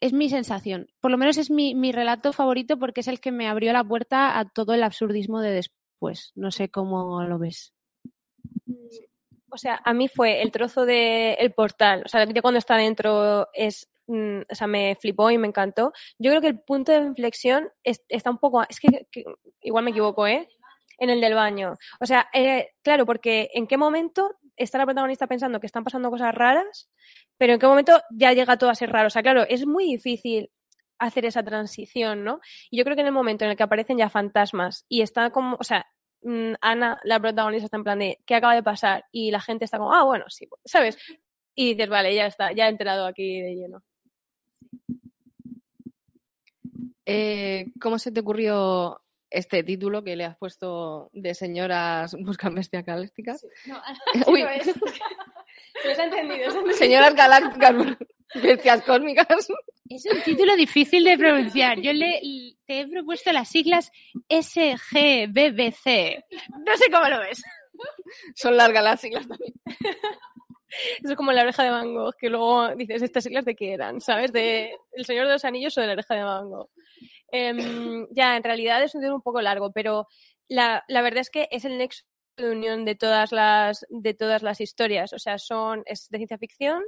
[0.00, 0.86] Es mi sensación.
[1.00, 4.38] Por lo menos es mi, relato favorito porque es el que me abrió la puerta
[4.38, 6.32] a todo el absurdismo de después.
[6.34, 7.72] No sé cómo lo ves.
[9.48, 12.02] O sea, a mí fue el trozo del el portal.
[12.04, 15.90] O sea, ya cuando está dentro es Mm, o sea, me flipó y me encantó.
[16.18, 19.06] Yo creo que el punto de inflexión está un poco, es que,
[19.62, 20.48] igual me equivoco, ¿eh?
[20.98, 21.76] En el del baño.
[21.98, 26.10] O sea, eh, claro, porque en qué momento está la protagonista pensando que están pasando
[26.10, 26.90] cosas raras,
[27.38, 29.06] pero en qué momento ya llega todo a ser raro.
[29.06, 30.50] O sea, claro, es muy difícil
[30.98, 32.40] hacer esa transición, ¿no?
[32.70, 35.30] Y yo creo que en el momento en el que aparecen ya fantasmas y está
[35.30, 35.86] como, o sea,
[36.22, 39.06] mm, Ana, la protagonista, está en plan de ¿qué acaba de pasar?
[39.10, 40.98] Y la gente está como, ah, bueno, sí, ¿sabes?
[41.54, 43.82] Y dices, vale, ya está, ya he enterado aquí de lleno.
[47.06, 52.84] Eh, ¿Cómo se te ocurrió este título que le has puesto de señoras buscan bestias
[52.84, 53.46] galácticas?
[53.66, 53.80] no,
[54.28, 54.42] Uy.
[54.42, 54.68] es.
[55.98, 57.74] entendido, Señoras galácticas,
[58.34, 59.26] bestias cósmicas.
[59.88, 61.80] Es un título difícil de pronunciar.
[61.80, 62.20] Yo le,
[62.66, 63.90] te he propuesto las siglas
[64.28, 65.86] SGBBC.
[66.64, 67.42] No sé cómo lo ves.
[68.34, 69.54] Son largas las siglas también.
[71.02, 74.00] Es como la oreja de mango, que luego dices, ¿estas siglas de qué eran?
[74.00, 74.32] ¿Sabes?
[74.32, 76.70] De El Señor de los Anillos o de la oreja de mango.
[77.30, 80.06] Em, ya, en realidad es un tema un poco largo, pero
[80.48, 82.04] la, la, verdad es que es el nexo
[82.36, 85.12] de unión de todas las, de todas las historias.
[85.12, 86.82] O sea, son, es de ciencia ficción,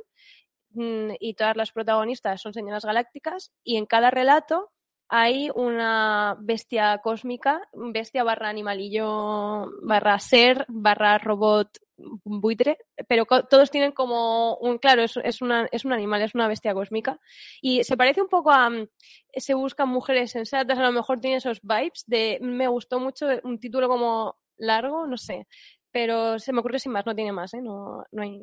[0.71, 4.74] mm, y todas las protagonistas son señoras galácticas y en cada relato
[5.09, 13.93] hay una bestia cósmica, bestia barra animalillo, barra ser, barra robot buitre, pero todos tienen
[13.93, 15.53] como un, claro, es, un
[15.93, 17.21] animal, es una bestia cósmica.
[17.61, 18.89] Y se parece un poco a, mm,
[19.37, 23.59] se buscan mujeres sensatas, a lo mejor tiene esos vibes de, me gustó mucho un
[23.59, 25.47] título como largo, no sé,
[25.91, 27.63] pero se me ocurre sin más, no tiene más, ¿eh?
[27.63, 28.41] No, no hay...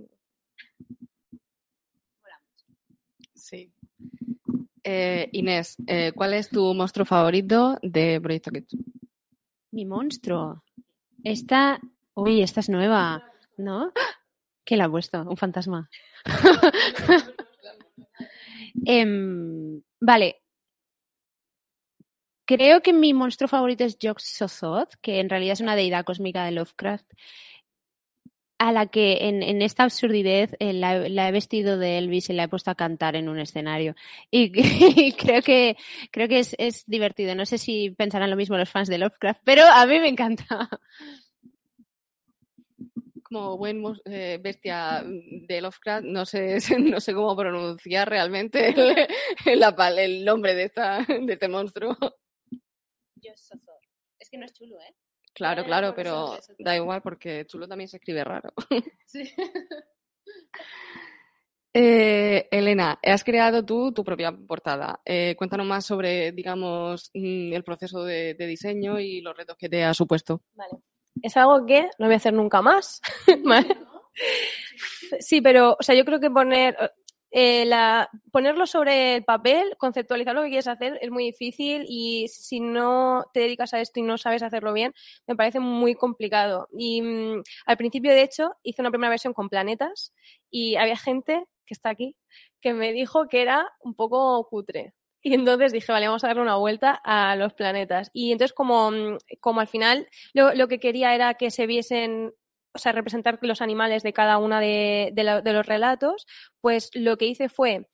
[3.34, 3.72] Sí.
[4.84, 8.86] Eh, Inés, eh, ¿cuál es tu monstruo favorito de Proyecto Ketchup?
[9.72, 10.64] Mi monstruo.
[11.24, 11.80] Esta,
[12.16, 13.24] uy, esta es nueva,
[13.58, 13.92] ¿no?
[14.66, 15.22] ¿Qué la ha puesto?
[15.22, 15.90] Un fantasma.
[18.86, 20.42] Em, vale.
[22.46, 26.46] Creo que mi monstruo favorito es Jok Sothoth, que en realidad es una deidad cósmica
[26.46, 27.12] de Lovecraft
[28.62, 32.48] a la que en, esta absurdidad eh, la, he vestido de Elvis y la he
[32.48, 33.96] puesto a cantar en un escenario.
[34.30, 34.52] Y,
[35.18, 35.78] creo que,
[36.12, 37.34] creo que es, divertido.
[37.34, 40.70] No sé si pensarán lo mismo los fans de Lovecraft, pero a mí me encanta.
[43.24, 48.96] Como buen eh, bestia de Lovecraft, no sé, no sé cómo pronunciar realmente el,
[49.98, 51.98] el nombre de, esta, de este monstruo.
[54.20, 54.94] Es que no es chulo, ¿eh?
[55.34, 58.54] Claro, claro, pero da igual porque chulo también se escribe raro.
[59.06, 59.24] Sí.
[61.74, 65.00] Eh, Elena, has creado tú tu propia portada.
[65.06, 69.86] Eh, cuéntanos más sobre, digamos, mm, el proceso de, diseño y los retos que te
[69.86, 70.42] ha supuesto.
[70.54, 70.80] Vale.
[71.22, 73.02] Es algo que no voy a hacer nunca más.
[75.20, 76.76] Sí, pero, o sea, yo creo que poner,
[77.32, 82.28] eh, la, ponerlo sobre el papel, conceptualizar lo que quieres hacer es muy difícil y
[82.28, 84.94] si no te dedicas a esto y no sabes hacerlo bien,
[85.28, 86.68] me parece muy complicado.
[86.78, 90.14] Y mm, al principio, de hecho, hice una primera versión con planetas
[90.50, 92.18] y había gente que está aquí
[92.62, 94.94] que me dijo que era un poco cutre.
[95.24, 98.10] Y entonces dije, vale, vamos a darle una vuelta a los planetas.
[98.12, 102.34] Y entonces, como, mm, como al final lo, lo que quería era que se viesen
[102.74, 105.14] o sea, representar los animales de cada una de,
[105.46, 106.26] los relatos,
[106.62, 107.88] pues lo que hice fue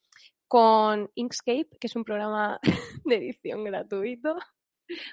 [0.47, 2.59] con Inkscape, que es un programa
[3.05, 4.37] de edición gratuito,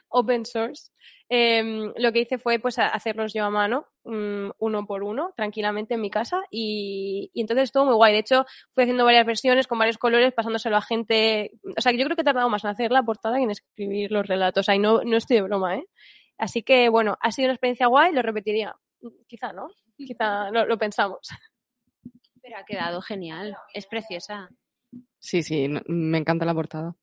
[0.08, 0.90] open source,
[1.28, 5.94] em, lo que hice fue pues hacerlos yo a mano, mm, uno por uno, tranquilamente
[5.94, 8.12] en mi casa y, entonces estuvo muy guay.
[8.12, 11.52] De hecho, fui haciendo varias versiones con varios colores, pasándoselo a gente.
[11.76, 14.12] O sea, yo creo que he tardado más en hacer la portada que en escribir
[14.12, 14.68] los relatos.
[14.68, 15.86] O no, no estoy de broma, ¿eh?
[16.38, 18.76] Así que, bueno, ha sido una experiencia guay, lo repetiría
[19.26, 19.68] quizá, ¿no?
[19.96, 21.28] Quizá lo, pensamos.
[22.42, 24.48] Pero ha quedado genial, es preciosa.
[25.18, 26.94] Sí, sí, me encanta la portada.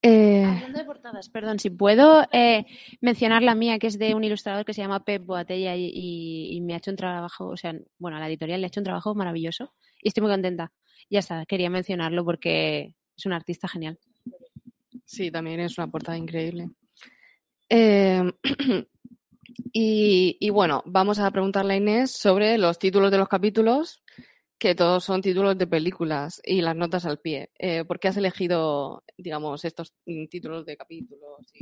[0.00, 2.66] Eh, Hablando de portadas, perdón, si puedo eh,
[3.00, 6.74] mencionar la mía, que es de un ilustrador que se llama Pep Boatella y, me
[6.74, 9.14] ha hecho un trabajo, o sea, bueno, a la editorial le ha hecho un trabajo
[9.14, 10.72] maravilloso y estoy muy contenta.
[11.10, 13.98] Ya está, quería mencionarlo porque es un artista genial.
[15.04, 16.68] Sí, también es una portada increíble.
[17.68, 18.22] Eh,
[19.72, 24.02] Y, bueno, vamos a preguntarle a Inés sobre los títulos de los capítulos,
[24.58, 27.50] que todos son títulos de películas y las notas al pie.
[27.58, 29.94] Eh, ¿Por qué has elegido, digamos, estos
[30.30, 31.52] títulos de capítulos?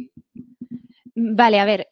[1.14, 1.86] Vale, a ver,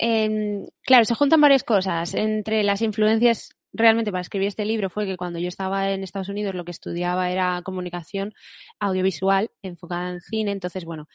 [0.83, 2.14] claro, se juntan varias cosas.
[2.14, 6.28] Entre las influencias realmente para escribir este libro fue que cuando yo estaba en Estados
[6.28, 8.33] Unidos lo que estudiaba era comunicación
[8.78, 11.09] audiovisual enfocada en cine, entonces bueno,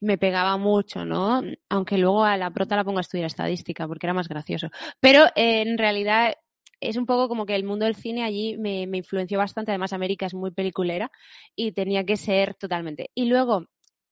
[0.00, 1.42] me pegaba mucho, ¿no?
[1.68, 4.68] Aunque luego a la prota la pongo a estudiar estadística porque era más gracioso.
[5.00, 6.34] Pero eh, en realidad
[6.80, 9.70] es un poco como que el mundo del cine allí me, influenció bastante.
[9.70, 11.10] Además, América es muy peliculera
[11.54, 13.10] y tenía que ser totalmente.
[13.14, 13.66] Y luego,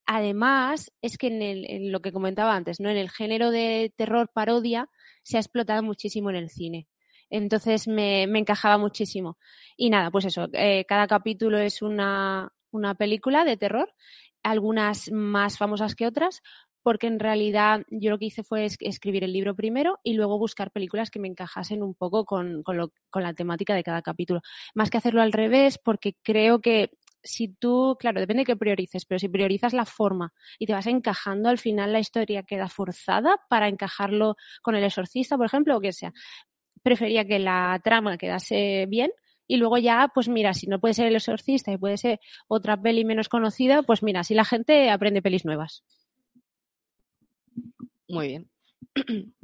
[0.06, 2.90] además, es que en, el, lo que comentaba antes, ¿no?
[2.90, 4.88] En el género de terror parodia
[5.22, 6.86] se ha explotado muchísimo en el cine.
[7.30, 9.38] Entonces me, encajaba muchísimo.
[9.76, 13.94] Y nada, pues eso, eh, cada capítulo es una, una película de terror
[14.42, 16.42] algunas más famosas que otras,
[16.82, 20.70] porque en realidad yo lo que hice fue escribir el libro primero y luego buscar
[20.70, 22.62] películas que me encajasen un poco con,
[23.14, 24.40] la temática de cada capítulo.
[24.74, 29.04] Más que hacerlo al revés, porque creo que si tú, claro, depende de qué priorices,
[29.04, 33.38] pero si priorizas la forma y te vas encajando, al final la historia queda forzada
[33.50, 36.12] para encajarlo con el exorcista, por ejemplo, o que sea.
[36.82, 39.10] Prefería que la trama quedase bien
[39.48, 42.80] y luego ya, pues mira, si no puede ser El Exorcista y puede ser otra
[42.80, 45.82] peli menos conocida, pues mira, si la gente aprende pelis nuevas.
[48.08, 48.50] Muy bien.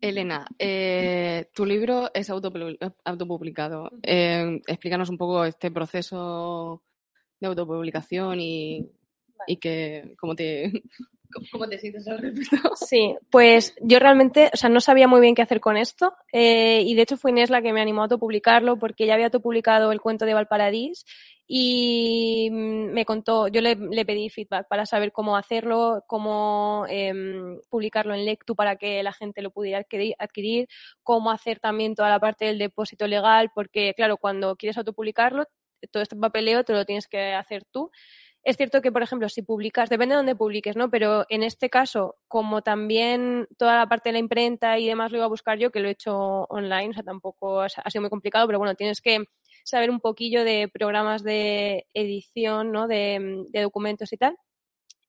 [0.00, 3.90] Elena, eh, tu libro es autopublicado.
[4.02, 6.82] Eh, explícanos un poco este proceso
[7.40, 8.90] de autopublicación y,
[9.46, 10.82] y que, cómo te,
[11.52, 12.34] ¿Cómo te sientes al?
[12.76, 16.82] Sí, pues yo realmente, o sea, no sabía muy bien qué hacer con esto eh,
[16.84, 19.92] y de hecho fue Inés la que me animó a autopublicarlo porque ya había autopublicado
[19.92, 21.04] el cuento de Valparadís
[21.46, 28.14] y mm, me contó, yo le, pedí feedback para saber cómo hacerlo, cómo em, publicarlo
[28.14, 29.84] en Lectu para que la gente lo pudiera
[30.18, 30.68] adquirir,
[31.02, 35.44] cómo hacer también toda la parte del depósito legal, porque claro, cuando quieres autopublicarlo,
[35.90, 37.90] todo este papeleo te lo tienes que hacer tú.
[38.44, 40.90] Es cierto que, por ejemplo, si publicas, depende de dónde publiques, ¿no?
[40.90, 45.18] Pero en este caso, como también toda la parte de la imprenta y demás lo
[45.18, 48.10] iba a buscar yo, que lo he hecho online, o sea, tampoco ha sido muy
[48.10, 49.24] complicado, pero bueno, tienes que
[49.64, 52.88] saber un poquillo de programas de edición, ¿no?
[52.88, 54.36] De, documentos y tal.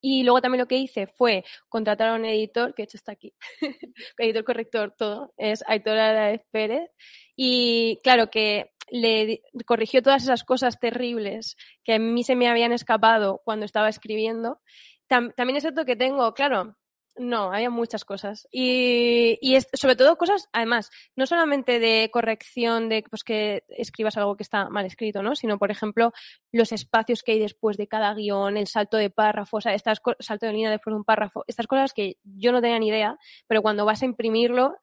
[0.01, 3.11] Y luego también lo que hice fue contratar a un editor, que de hecho está
[3.13, 3.33] aquí,
[4.17, 6.89] editor corrector, todo, es Aitor Araez Pérez.
[7.35, 12.71] Y claro que le corrigió todas esas cosas terribles que a mí se me habían
[12.71, 14.61] escapado cuando estaba escribiendo.
[15.07, 16.75] también es cierto que tengo, claro,
[17.19, 18.47] no, había muchas cosas.
[18.51, 19.37] Y,
[19.73, 24.69] sobre todo cosas, además, no solamente de corrección de pues, que escribas algo que está
[24.69, 25.35] mal escrito, ¿no?
[25.35, 26.13] Sino, por ejemplo,
[26.51, 30.01] los espacios que hay después de cada guion, el salto de párrafo, o sea, estas
[30.19, 33.17] salto de línea después de un párrafo, estas cosas que yo no tenía ni idea,
[33.47, 34.77] pero cuando vas a imprimirlo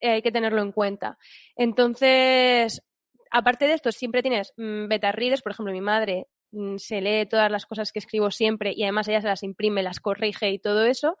[0.00, 1.18] hay que tenerlo en cuenta.
[1.56, 2.82] Entonces,
[3.32, 7.26] aparte de esto, siempre tienes mm, beta readers, por ejemplo, mi madre mm, se lee
[7.26, 10.58] todas las cosas que escribo siempre y además ella se las imprime, las corrige y
[10.58, 11.16] todo eso.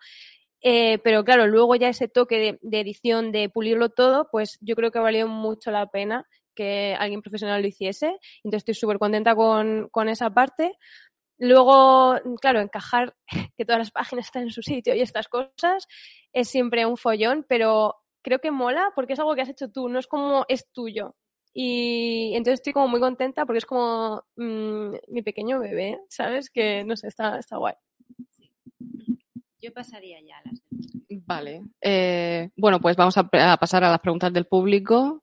[0.64, 4.92] Eh, pero claro, luego ya ese toque de, edición, de pulirlo todo, pues yo creo
[4.92, 8.18] que valió mucho la pena que alguien profesional lo hiciese.
[8.44, 10.72] Entonces estoy súper contenta con, con esa parte.
[11.38, 13.14] Luego, claro, encajar
[13.56, 15.86] que todas las páginas están en su sitio y estas cosas
[16.32, 19.88] es siempre un follón, pero creo que mola porque es algo que has hecho tú,
[19.88, 21.16] no es como es tuyo.
[21.54, 26.48] Y entonces estoy como muy contenta porque es como mm, mi pequeño bebé, ¿sabes?
[26.50, 27.74] Que no sé, está, está guay.
[29.60, 30.60] Yo pasaría ya a las
[31.24, 31.62] Vale.
[31.80, 35.22] Eh, bueno, pues vamos a, pasar a las preguntas del público.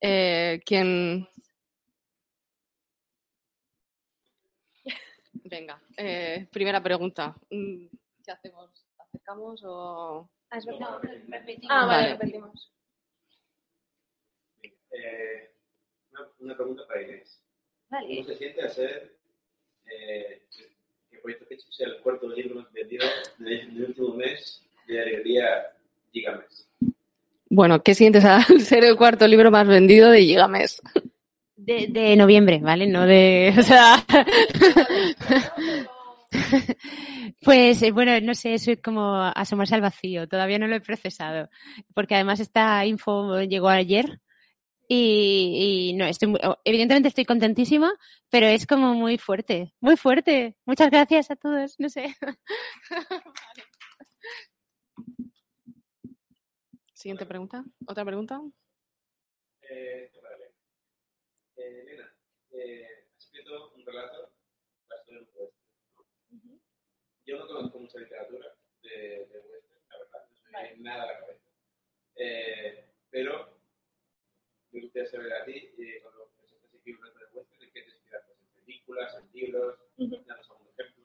[0.00, 1.26] Eh, ¿Quién?
[5.32, 7.34] Venga, eh, primera pregunta.
[7.50, 7.86] Mm,
[8.24, 8.70] ¿Qué hacemos?
[8.98, 10.28] ¿Acercamos o...?
[10.50, 10.58] Ah,
[11.70, 12.72] ah vale, repetimos.
[16.40, 17.42] Una, pregunta para Inés.
[17.90, 19.18] ¿Cómo se siente hacer
[21.22, 23.06] Proyecto Ketchup sea el cuarto libro vendido
[23.38, 25.44] del último mes de la librería
[26.12, 26.68] Gigames.
[27.50, 30.80] Bueno, ¿qué sientes al ser el cuarto libro más vendido de Gigames?
[31.56, 32.86] De, de noviembre, ¿vale?
[32.86, 33.54] No de...
[33.58, 34.04] O sea...
[37.42, 41.48] Pues eh, bueno, no sé, es como asomarse al vacío, todavía no lo he procesado,
[41.94, 44.20] porque además esta info llegó ayer
[44.90, 46.34] y, no, estoy
[46.64, 47.92] evidentemente estoy contentísima,
[48.30, 50.56] pero es como muy fuerte, muy fuerte.
[50.64, 52.14] Muchas gracias a todos, no sé.
[56.94, 57.64] Siguiente pregunta.
[57.86, 58.40] ¿Otra pregunta?
[59.70, 60.54] Eh, vale.
[61.56, 62.12] eh, Elena,
[62.52, 62.86] eh,
[63.16, 64.32] has escrito un relato
[64.88, 66.60] basado en western.
[67.26, 71.20] Yo no conozco mucha literatura de, de western, la verdad, no soy nada a la
[71.20, 71.50] cabeza.
[72.16, 72.88] Eh,
[74.84, 78.22] a ti, eh, cuando presentaste aquí un reto de western, ¿en qué te inspiras?
[78.28, 79.74] ¿En películas, en libros?
[79.96, 80.26] Uh -huh.
[80.26, 81.04] Danos algún ejemplo.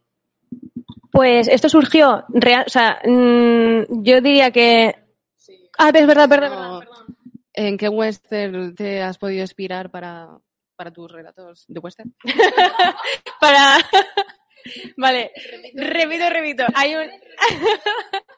[1.12, 4.96] Pues esto surgió, real, o sea, mmm, yo diría que...
[5.36, 5.70] Sí.
[5.78, 7.18] Ah, es verdad, perdón, no, perdón.
[7.54, 10.40] ¿En qué western te has podido inspirar para,
[10.76, 12.16] para tus relatos de western?
[13.40, 13.78] para...
[14.98, 15.32] vale,
[15.74, 16.66] repito, repito.
[16.76, 17.10] Hay un...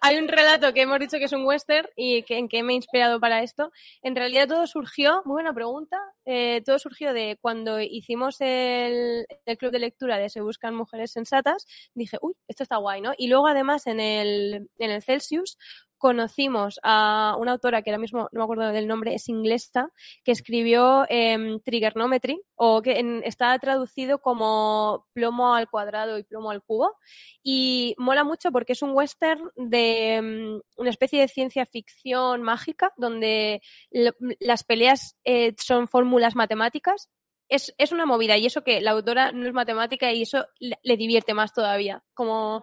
[0.00, 2.72] Hay un relato que hemos dicho que es un western y que, en que me
[2.72, 3.70] he inspirado para esto.
[4.02, 9.58] En realidad todo surgió, muy buena pregunta, eh, todo surgió de cuando hicimos el, el,
[9.58, 13.12] club de lectura de Se Buscan Mujeres Sensatas, dije, uy, esto está guay, ¿no?
[13.16, 15.58] Y luego además en el, en el Celsius
[15.98, 19.90] conocimos a una autora que ahora mismo no me acuerdo del nombre, es inglesa,
[20.24, 26.62] que escribió eh, Trigonometry, o que está traducido como plomo al cuadrado y plomo al
[26.62, 26.96] cubo.
[27.42, 32.92] Y mola mucho porque es un western de um, una especie de ciencia ficción mágica,
[32.96, 37.08] donde las peleas eh, son fórmulas matemáticas.
[37.50, 40.78] Es, es, una movida, y eso que la autora no es matemática y eso le,
[40.82, 42.04] le divierte más todavía.
[42.12, 42.62] Como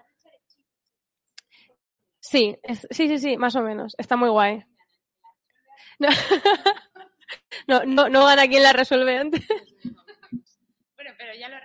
[2.29, 3.93] Sí, es, sí, sí, sí, más o menos.
[3.99, 4.63] Está muy guay.
[5.99, 6.07] No,
[7.67, 9.45] no, no, no gana quien la resuelve antes.
[10.95, 11.61] Bueno, pero ya lo he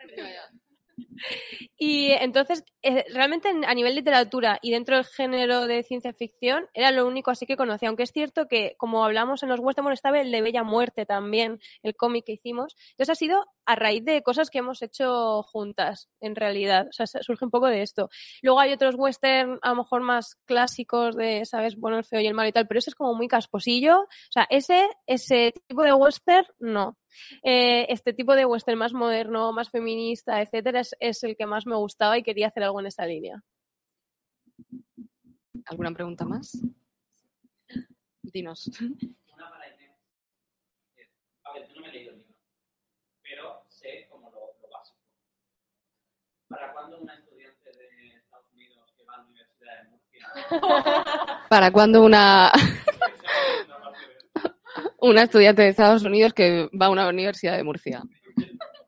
[1.76, 6.90] Y entonces, eh, realmente a nivel literatura y dentro del género de ciencia ficción, era
[6.90, 7.88] lo único así que conocía.
[7.88, 11.60] Aunque es cierto que, como hablamos en los western, estaba el de Bella Muerte también,
[11.82, 12.76] el cómic que hicimos.
[12.92, 16.86] Entonces ha sido a raíz de cosas que hemos hecho juntas, en realidad.
[16.88, 18.10] O sea, surge un poco de esto.
[18.42, 21.76] Luego hay otros western, a lo mejor más clásicos de, ¿sabes?
[21.76, 24.00] Bueno, el feo y el malo y tal, pero ese es como muy casposillo.
[24.00, 26.96] O sea, ese, ese tipo de western, no.
[27.42, 31.76] Eh, este tipo de western más moderno, más feminista, etcétera, es, el que más me
[31.76, 33.42] gustaba y quería hacer algo en esa línea.
[35.66, 36.58] ¿Alguna pregunta más?
[38.22, 38.70] Dinos.
[39.34, 39.96] Una para Inés.
[41.44, 42.34] A ver, yo no me he leído el libro,
[43.22, 44.40] pero sé como lo,
[44.70, 44.98] básico.
[46.48, 50.28] ¿Para cuándo una estudiante de Estados Unidos que va a la Universidad de Murcia?
[51.48, 52.52] ¿Para cuándo una
[55.00, 58.02] una estudiante de Estados Unidos que va a una universidad de Murcia.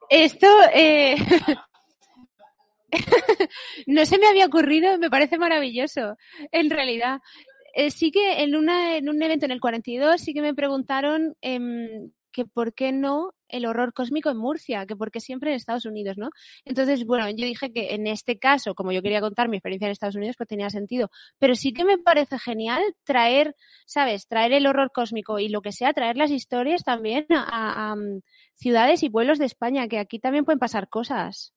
[0.08, 1.16] Esto eh...
[3.86, 6.16] no se me había ocurrido, me parece maravilloso,
[6.50, 7.20] en realidad.
[7.74, 11.36] Eh, sí que en, una, en un evento en el 42 sí que me preguntaron
[11.40, 15.84] eh, que por qué no el horror cósmico en Murcia, que porque siempre en Estados
[15.84, 16.30] Unidos, ¿no?
[16.64, 19.92] Entonces, bueno, yo dije que en este caso, como yo quería contar mi experiencia en
[19.92, 21.10] Estados Unidos, pues tenía sentido.
[21.38, 23.54] Pero sí que me parece genial traer,
[23.86, 24.26] ¿sabes?
[24.26, 28.22] Traer el horror cósmico y lo que sea, traer las historias también a, mm,
[28.54, 31.52] ciudades y pueblos de España, que aquí también pueden pasar cosas.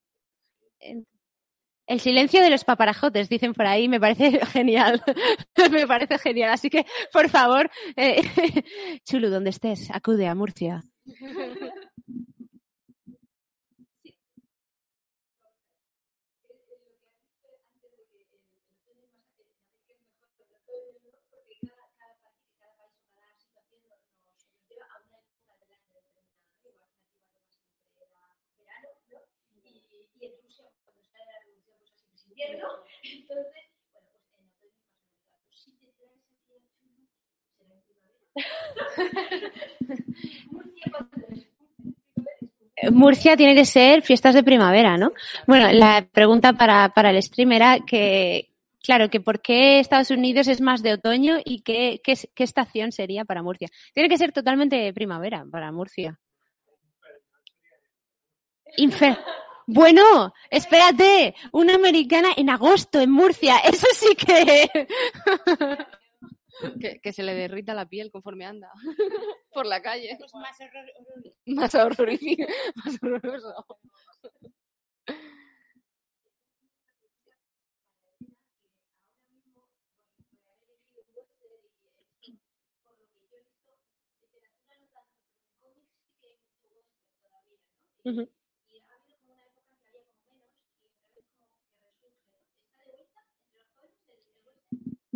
[1.86, 5.02] El silencio de los paparajotes, dicen por ahí, me parece genial.
[5.70, 6.50] me parece genial.
[6.50, 8.22] Así que, por favor, eh,
[9.04, 10.82] Chulu, donde estés, acude a Murcia.
[32.36, 32.68] invierno.
[33.02, 34.70] Entonces, bueno, pues en otoño
[35.24, 36.52] más o si te traes aquí
[38.12, 38.25] a
[42.90, 45.12] Murcia tiene que ser fiestas de primavera, ¿no?
[45.46, 48.50] Bueno, la pregunta para, para el stream era que,
[48.82, 53.24] claro, que por qué Estados Unidos es más de otoño y qué, qué, estación sería
[53.24, 53.68] para Murcia.
[53.94, 56.18] Tiene que ser totalmente primavera para Murcia.
[58.76, 59.16] Infer
[59.68, 64.86] bueno, espérate, una americana en agosto en Murcia, eso sí que...
[67.02, 68.70] que, se le derrita la piel conforme anda
[69.52, 70.16] por la calle.
[70.18, 70.84] Pues más, horror,
[71.46, 72.46] más horrorífico,
[72.84, 73.66] más horroroso.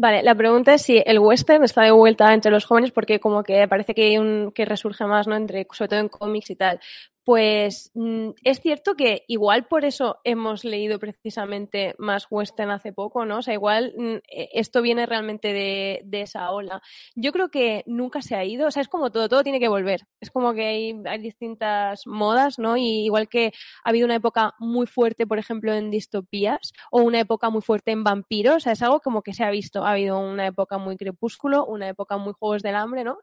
[0.03, 3.43] Vale, la pregunta es si el western está de vuelta entre los jóvenes porque como
[3.43, 5.37] que parece que, un, que resurge más, ¿no?
[5.37, 6.81] Entre, sobre todo en cómics y tal.
[7.25, 13.27] Pues mm, es cierto que igual por eso hemos leído precisamente más western hace poco,
[13.27, 13.39] ¿no?
[13.39, 16.83] O sea, igual mm, e, esto viene realmente de, esa ola.
[17.15, 19.69] Yo creo que nunca se ha ido, o sea, es como todo, todo tiene que
[19.69, 20.07] volver.
[20.21, 22.77] Es como que hay, hay distintas modas, ¿no?
[22.77, 23.53] Y igual que
[23.85, 27.91] ha habido una época muy fuerte, por ejemplo, en distopías o una época muy fuerte
[27.91, 29.85] en vampiros, o sea, es algo como que se ha visto.
[29.85, 33.19] Ha habido una época muy crepúsculo, una época muy juegos del hambre, ¿no?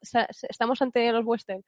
[0.50, 1.64] estamos ante los western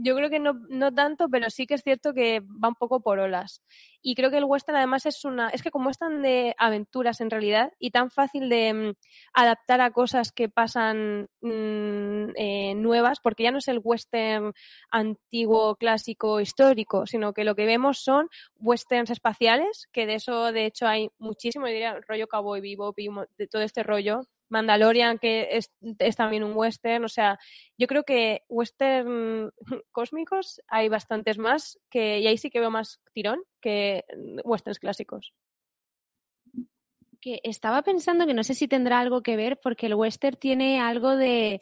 [0.00, 3.00] yo creo que no, no tanto, pero sí que es cierto que va un poco
[3.00, 3.62] por olas.
[4.00, 7.20] Y creo que el western además es una, es que como es tan de aventuras
[7.20, 8.92] en realidad y tan fácil de mm,
[9.34, 14.52] adaptar a cosas que pasan mm, eh, nuevas, porque ya no es el western
[14.90, 18.28] antiguo, clásico, histórico, sino que lo que vemos son
[18.60, 22.94] westerns espaciales, que de eso de hecho hay muchísimo, yo diría rollo cowboy vivo,
[23.36, 27.04] de todo este rollo Mandalorian, que es, también un western.
[27.04, 27.38] O sea,
[27.76, 29.52] yo creo que western
[29.92, 34.04] cósmicos hay bastantes más, que, y ahí sí que veo más tirón que
[34.44, 35.32] westerns clásicos.
[37.20, 40.80] Que estaba pensando que no sé si tendrá algo que ver, porque el western tiene
[40.80, 41.60] algo de.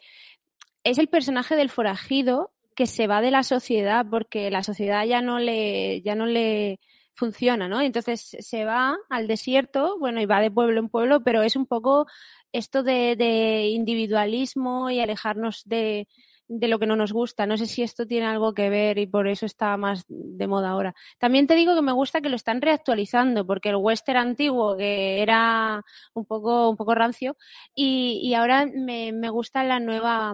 [0.83, 5.19] Es el personaje del forajido que se va de la sociedad porque la sociedad ya
[5.19, 6.79] no le, ya no le
[7.15, 7.81] funciona, ¿no?
[7.81, 11.65] Entonces se va al desierto, bueno, y va de pueblo en pueblo, pero es un
[11.65, 12.05] poco
[12.51, 16.07] esto de, individualismo y alejarnos de,
[16.47, 17.45] de lo que no nos gusta.
[17.45, 20.69] No sé si esto tiene algo que ver y por eso está más de moda
[20.69, 20.95] ahora.
[21.19, 25.21] También te digo que me gusta que lo están reactualizando, porque el western antiguo, que
[25.21, 25.83] era
[26.13, 27.37] un poco, un poco rancio,
[27.75, 30.33] y, y ahora me, me gusta la nueva,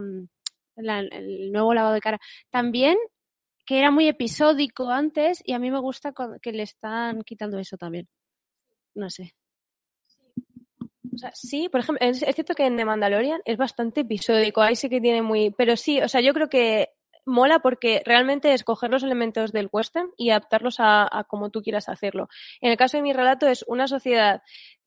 [0.75, 2.19] el nuevo lavado de cara.
[2.49, 2.97] También
[3.65, 7.77] que era muy episódico antes y a mí me gusta que le están quitando eso
[7.77, 8.07] también.
[8.95, 9.33] no sé.
[11.13, 14.75] O sea, sí, por ejemplo, es, cierto que en The Mandalorian es bastante episódico, ahí
[14.75, 15.51] sí que tiene muy...
[15.51, 16.89] Pero sí, o sea, yo creo que
[17.25, 21.61] mola porque realmente es coger los elementos del western y adaptarlos a, a como tú
[21.61, 22.27] quieras hacerlo.
[22.61, 24.41] En el caso de mi relato es una sociedad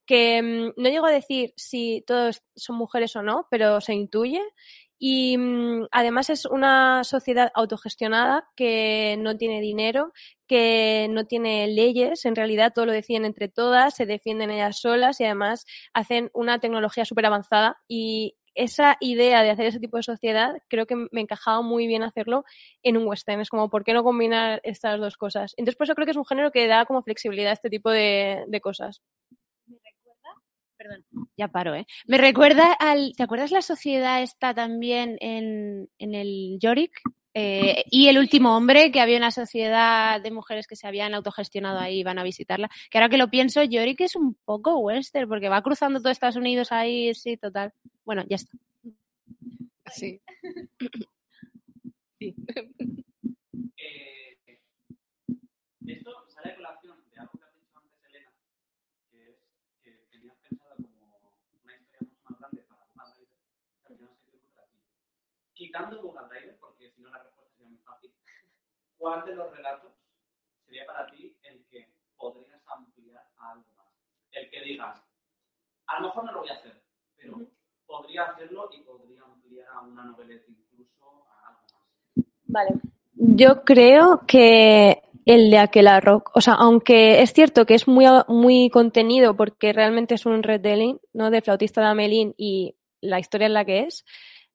[0.07, 4.41] que mm, no llego a decir si todos son mujeres o no, pero se intuye.
[4.99, 10.13] Y mm, además es una sociedad autogestionada que no tiene dinero,
[10.47, 15.21] que no tiene leyes, en realidad todo lo deciden entre todas, se defienden ellas solas
[15.21, 20.03] y además hacen una tecnología súper avanzada y esa idea de hacer ese tipo de
[20.03, 22.45] sociedad creo que me encajaba muy bien hacerlo
[22.83, 23.41] en un western.
[23.41, 25.53] Es como, ¿por qué no combinar estas dos cosas?
[25.57, 27.91] Entonces, por eso creo que es un género que da como flexibilidad a este tipo
[27.91, 29.03] de, cosas.
[30.79, 31.05] Perdón,
[31.37, 31.87] ya paro, ¿eh?
[32.07, 33.13] Me recuerda al.
[33.17, 37.03] ¿Te acuerdas la sociedad esta también en, en el Yorick?
[37.39, 41.79] Eh, y el último hombre, que había una sociedad de mujeres que se habían autogestionado
[41.79, 42.71] ahí y van a visitarla.
[42.91, 46.37] Que ahora que lo pienso, Yorick es un poco western, porque va cruzando todo Estados
[46.37, 47.75] Unidos ahí, sí, total.
[48.07, 48.57] Bueno, ya está.
[49.93, 50.23] Sí.
[52.19, 52.35] Sí.
[53.77, 54.39] Eh,
[55.87, 58.33] esto sale a colación de algo que has dicho antes, Elena,
[59.13, 59.37] que es
[59.85, 61.21] que tenías pensado como
[61.63, 63.29] una historia mucho más grande para Rider,
[63.87, 64.79] que final se quedó para ti.
[65.53, 68.11] Quitando Bogan Rider, porque si no la respuesta sería muy fácil,
[69.07, 69.93] ¿cuál de los relatos
[70.65, 73.87] sería para ti el que podrías ampliar a algo más?
[74.33, 75.01] El que digas,
[75.87, 76.83] a lo mejor no lo voy a hacer,
[77.17, 77.39] pero
[77.87, 82.27] podría hacerlo y podría ampliar a una noveleta incluso a algo más.
[82.47, 82.71] Vale.
[83.15, 88.07] Yo creo que el de Aquela Rock, o sea, aunque es cierto que es muy,
[88.27, 91.31] muy contenido porque realmente es un retelling, ¿no?
[91.31, 94.05] De flautista de Amelín y la historia en la que es,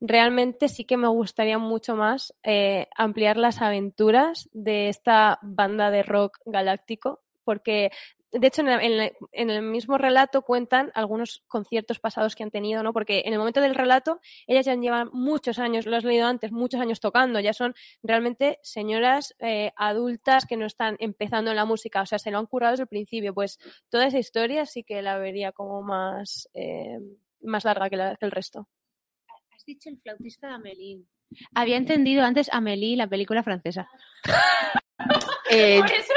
[0.01, 6.03] realmente sí que me gustaría mucho más eh, ampliar las aventuras de esta banda de
[6.03, 7.91] rock galáctico, porque
[8.33, 12.81] de hecho, en el, en el- mismo relato cuentan algunos conciertos pasados que han tenido,
[12.81, 12.93] ¿no?
[12.93, 16.53] Porque en el momento del relato, ellas ya llevan muchos años, lo has leído antes,
[16.53, 21.65] muchos años tocando, ya son realmente señoras eh, adultas que no están empezando en la
[21.65, 23.33] música, o sea, se lo han curado desde el principio.
[23.33, 26.99] Pues toda esa historia sí que la vería como más, eh,
[27.41, 28.67] más larga que, la- que el resto.
[29.61, 31.03] Has dicho el flautista de Amélie.
[31.53, 33.87] Había entendido antes Amélie, la película francesa.
[35.49, 36.13] Eh, Por eso,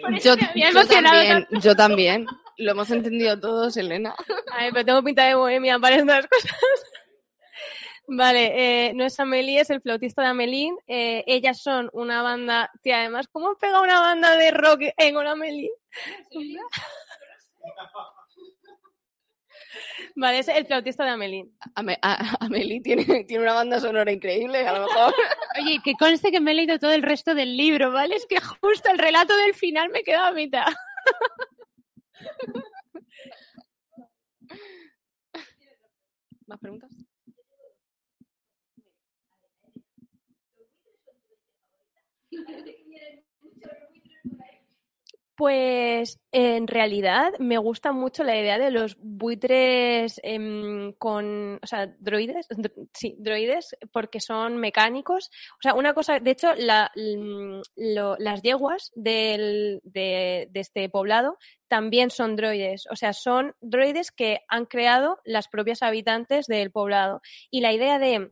[0.00, 1.60] por eso yo, me había yo emocionado también, tanto.
[1.60, 2.26] yo también.
[2.56, 4.14] Lo hemos entendido todos, Elena.
[4.52, 6.56] Ay, pero tengo pinta de bohemia para estas cosas.
[8.06, 8.52] Vale,
[8.88, 10.72] eh, no es Amelie, es el flautista de Amelie.
[10.86, 15.32] Eh, ellas son una banda, tía, además, ¿cómo pega una banda de rock en una
[15.32, 15.70] Amelie?
[20.16, 21.46] Vale, es el flautista de Amelie.
[21.74, 25.14] Ame- a- Amelie tiene, tiene una banda sonora increíble, a lo mejor.
[25.60, 28.16] Oye, que conste que me he leído todo el resto del libro, ¿vale?
[28.16, 30.66] Es que justo el relato del final me queda a mitad.
[36.46, 36.90] ¿Más preguntas?
[45.40, 51.86] Pues en realidad me gusta mucho la idea de los buitres em, con, o sea,
[51.98, 55.30] droides, dro- sí, droides, porque son mecánicos.
[55.52, 56.48] O sea, una cosa, de hecho,
[56.94, 57.62] mm,
[58.18, 61.38] las yeguas del- de, de este poblado
[61.68, 62.84] también son droides.
[62.90, 67.22] O sea, son droides que han creado las propias habitantes del poblado.
[67.50, 68.30] Y la idea de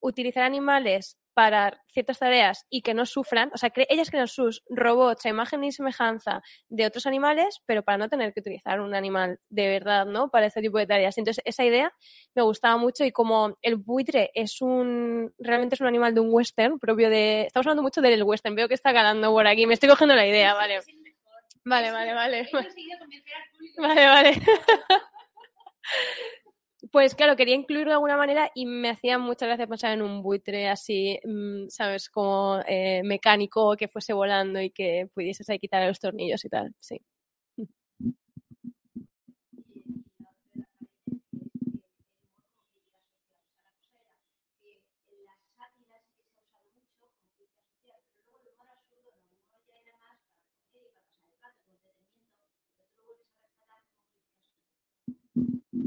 [0.00, 4.62] utilizar animales para ciertas tareas y que no sufran, o sea, cre- ellas crean sus
[4.68, 8.94] robots a imagen y semejanza de otros animales, pero para no tener que utilizar un
[8.94, 10.28] animal de verdad, ¿no?
[10.30, 11.16] Para este tipo de tareas.
[11.16, 11.94] Entonces, esa idea
[12.34, 16.28] me gustaba mucho y como el buitre es un, realmente es un animal de un
[16.30, 19.72] western propio de, estamos hablando mucho del western, veo que está ganando por aquí, me
[19.72, 20.80] estoy cogiendo la idea, vale.
[21.64, 22.48] Vale, vale, vale.
[23.78, 24.32] Vale, vale.
[26.92, 30.22] Pues claro, quería incluirlo de alguna manera y me hacía mucha gracia pensar en un
[30.22, 32.10] buitre así, mm, ¿sabes?
[32.10, 36.74] Como eh, mecánico que fuese volando y que pudieses ahí quitar los tornillos y tal,
[36.80, 37.00] sí.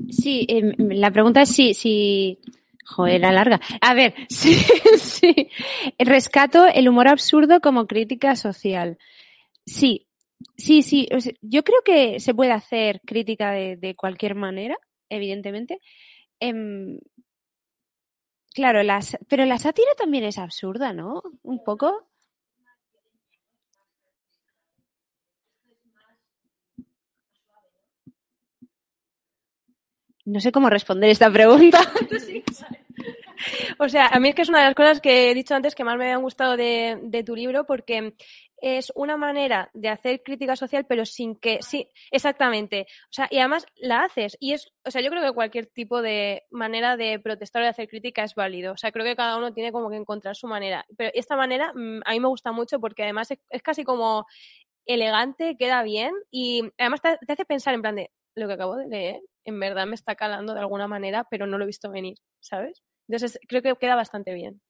[0.09, 2.39] Sí, em, la pregunta es si, si...
[2.85, 3.61] Joder, era larga.
[3.81, 4.55] A ver, sí,
[4.97, 5.49] sí.
[5.97, 8.97] Rescato el humor absurdo como crítica social.
[9.65, 10.07] Sí,
[10.57, 11.07] sí, sí.
[11.41, 14.77] yo creo que se puede hacer crítica de, de cualquier manera,
[15.09, 15.79] evidentemente.
[16.39, 16.99] Em,
[18.53, 21.23] claro, las, pero la sátira también es absurda, ¿no?
[21.41, 22.09] Un poco.
[30.25, 31.79] No sé cómo responder esta pregunta.
[33.79, 35.75] O sea, a mí es que es una de las cosas que he dicho antes
[35.75, 38.13] que más me habían gustado de, de tu libro porque
[38.63, 42.87] es una manera de hacer crítica social, pero sin que, sí, exactamente.
[43.09, 44.37] O sea, y además la haces.
[44.39, 47.71] Y es, o sea, yo creo que cualquier tipo de manera de protestar o de
[47.71, 48.71] hacer crítica es válido.
[48.71, 50.85] O sea, creo que cada uno tiene como que encontrar su manera.
[50.95, 54.25] Pero esta manera mm, a mí me gusta mucho porque además es, casi como
[54.85, 58.87] elegante, queda bien y además te hace pensar en plan de lo que acabo de
[58.87, 62.17] leer, en verdad me está calando de alguna manera, pero no lo he visto venir,
[62.39, 62.81] ¿sabes?
[63.07, 64.61] Entonces creo que queda bastante bien.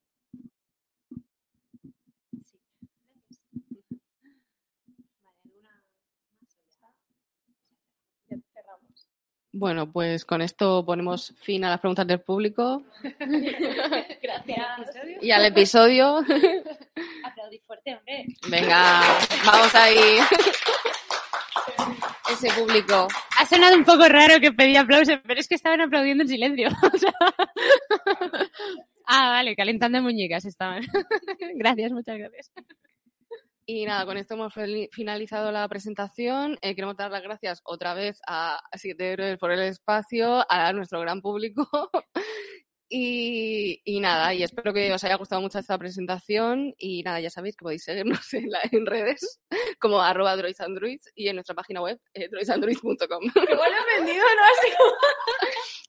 [9.56, 12.82] Bueno, pues con esto ponemos fin a las preguntas del público
[14.24, 14.68] Gracias.
[15.22, 16.18] y al episodio.
[17.24, 18.26] Aplaudid fuerte, hombre.
[18.50, 19.04] Venga,
[19.46, 20.18] vamos ahí.
[22.34, 23.08] Ese público.
[23.40, 26.70] Ha sonado un poco raro que pedí aplausos, pero es que estaban aplaudiendo en silencio.
[29.06, 30.82] Ah, vale, calentando muñecas estaban.
[31.56, 32.52] gracias, muchas gracias.
[33.66, 34.54] Y nada, con esto hemos
[34.92, 36.58] finalizado la presentación.
[36.62, 41.02] Eh, queremos dar las gracias otra vez a Siete Héroes por el espacio, a nuestro
[41.02, 41.68] gran público.
[42.96, 46.76] Y, y nada, y espero que os haya gustado mucho esta presentación.
[46.78, 49.40] Y nada, ya sabéis que podéis seguirnos en, la- en redes
[49.80, 53.24] como arroba droidsandroids y en nuestra página web eh, droidsandroids.com.
[53.50, 54.44] Igual he vendido, ¿no?
[54.44, 54.68] Así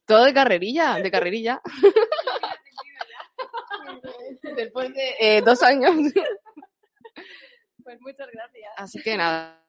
[0.07, 1.61] Todo de carrerilla, de carrerilla.
[4.57, 5.95] Después de eh, dos años.
[7.83, 8.73] Pues muchas gracias.
[8.79, 9.63] Así que nada.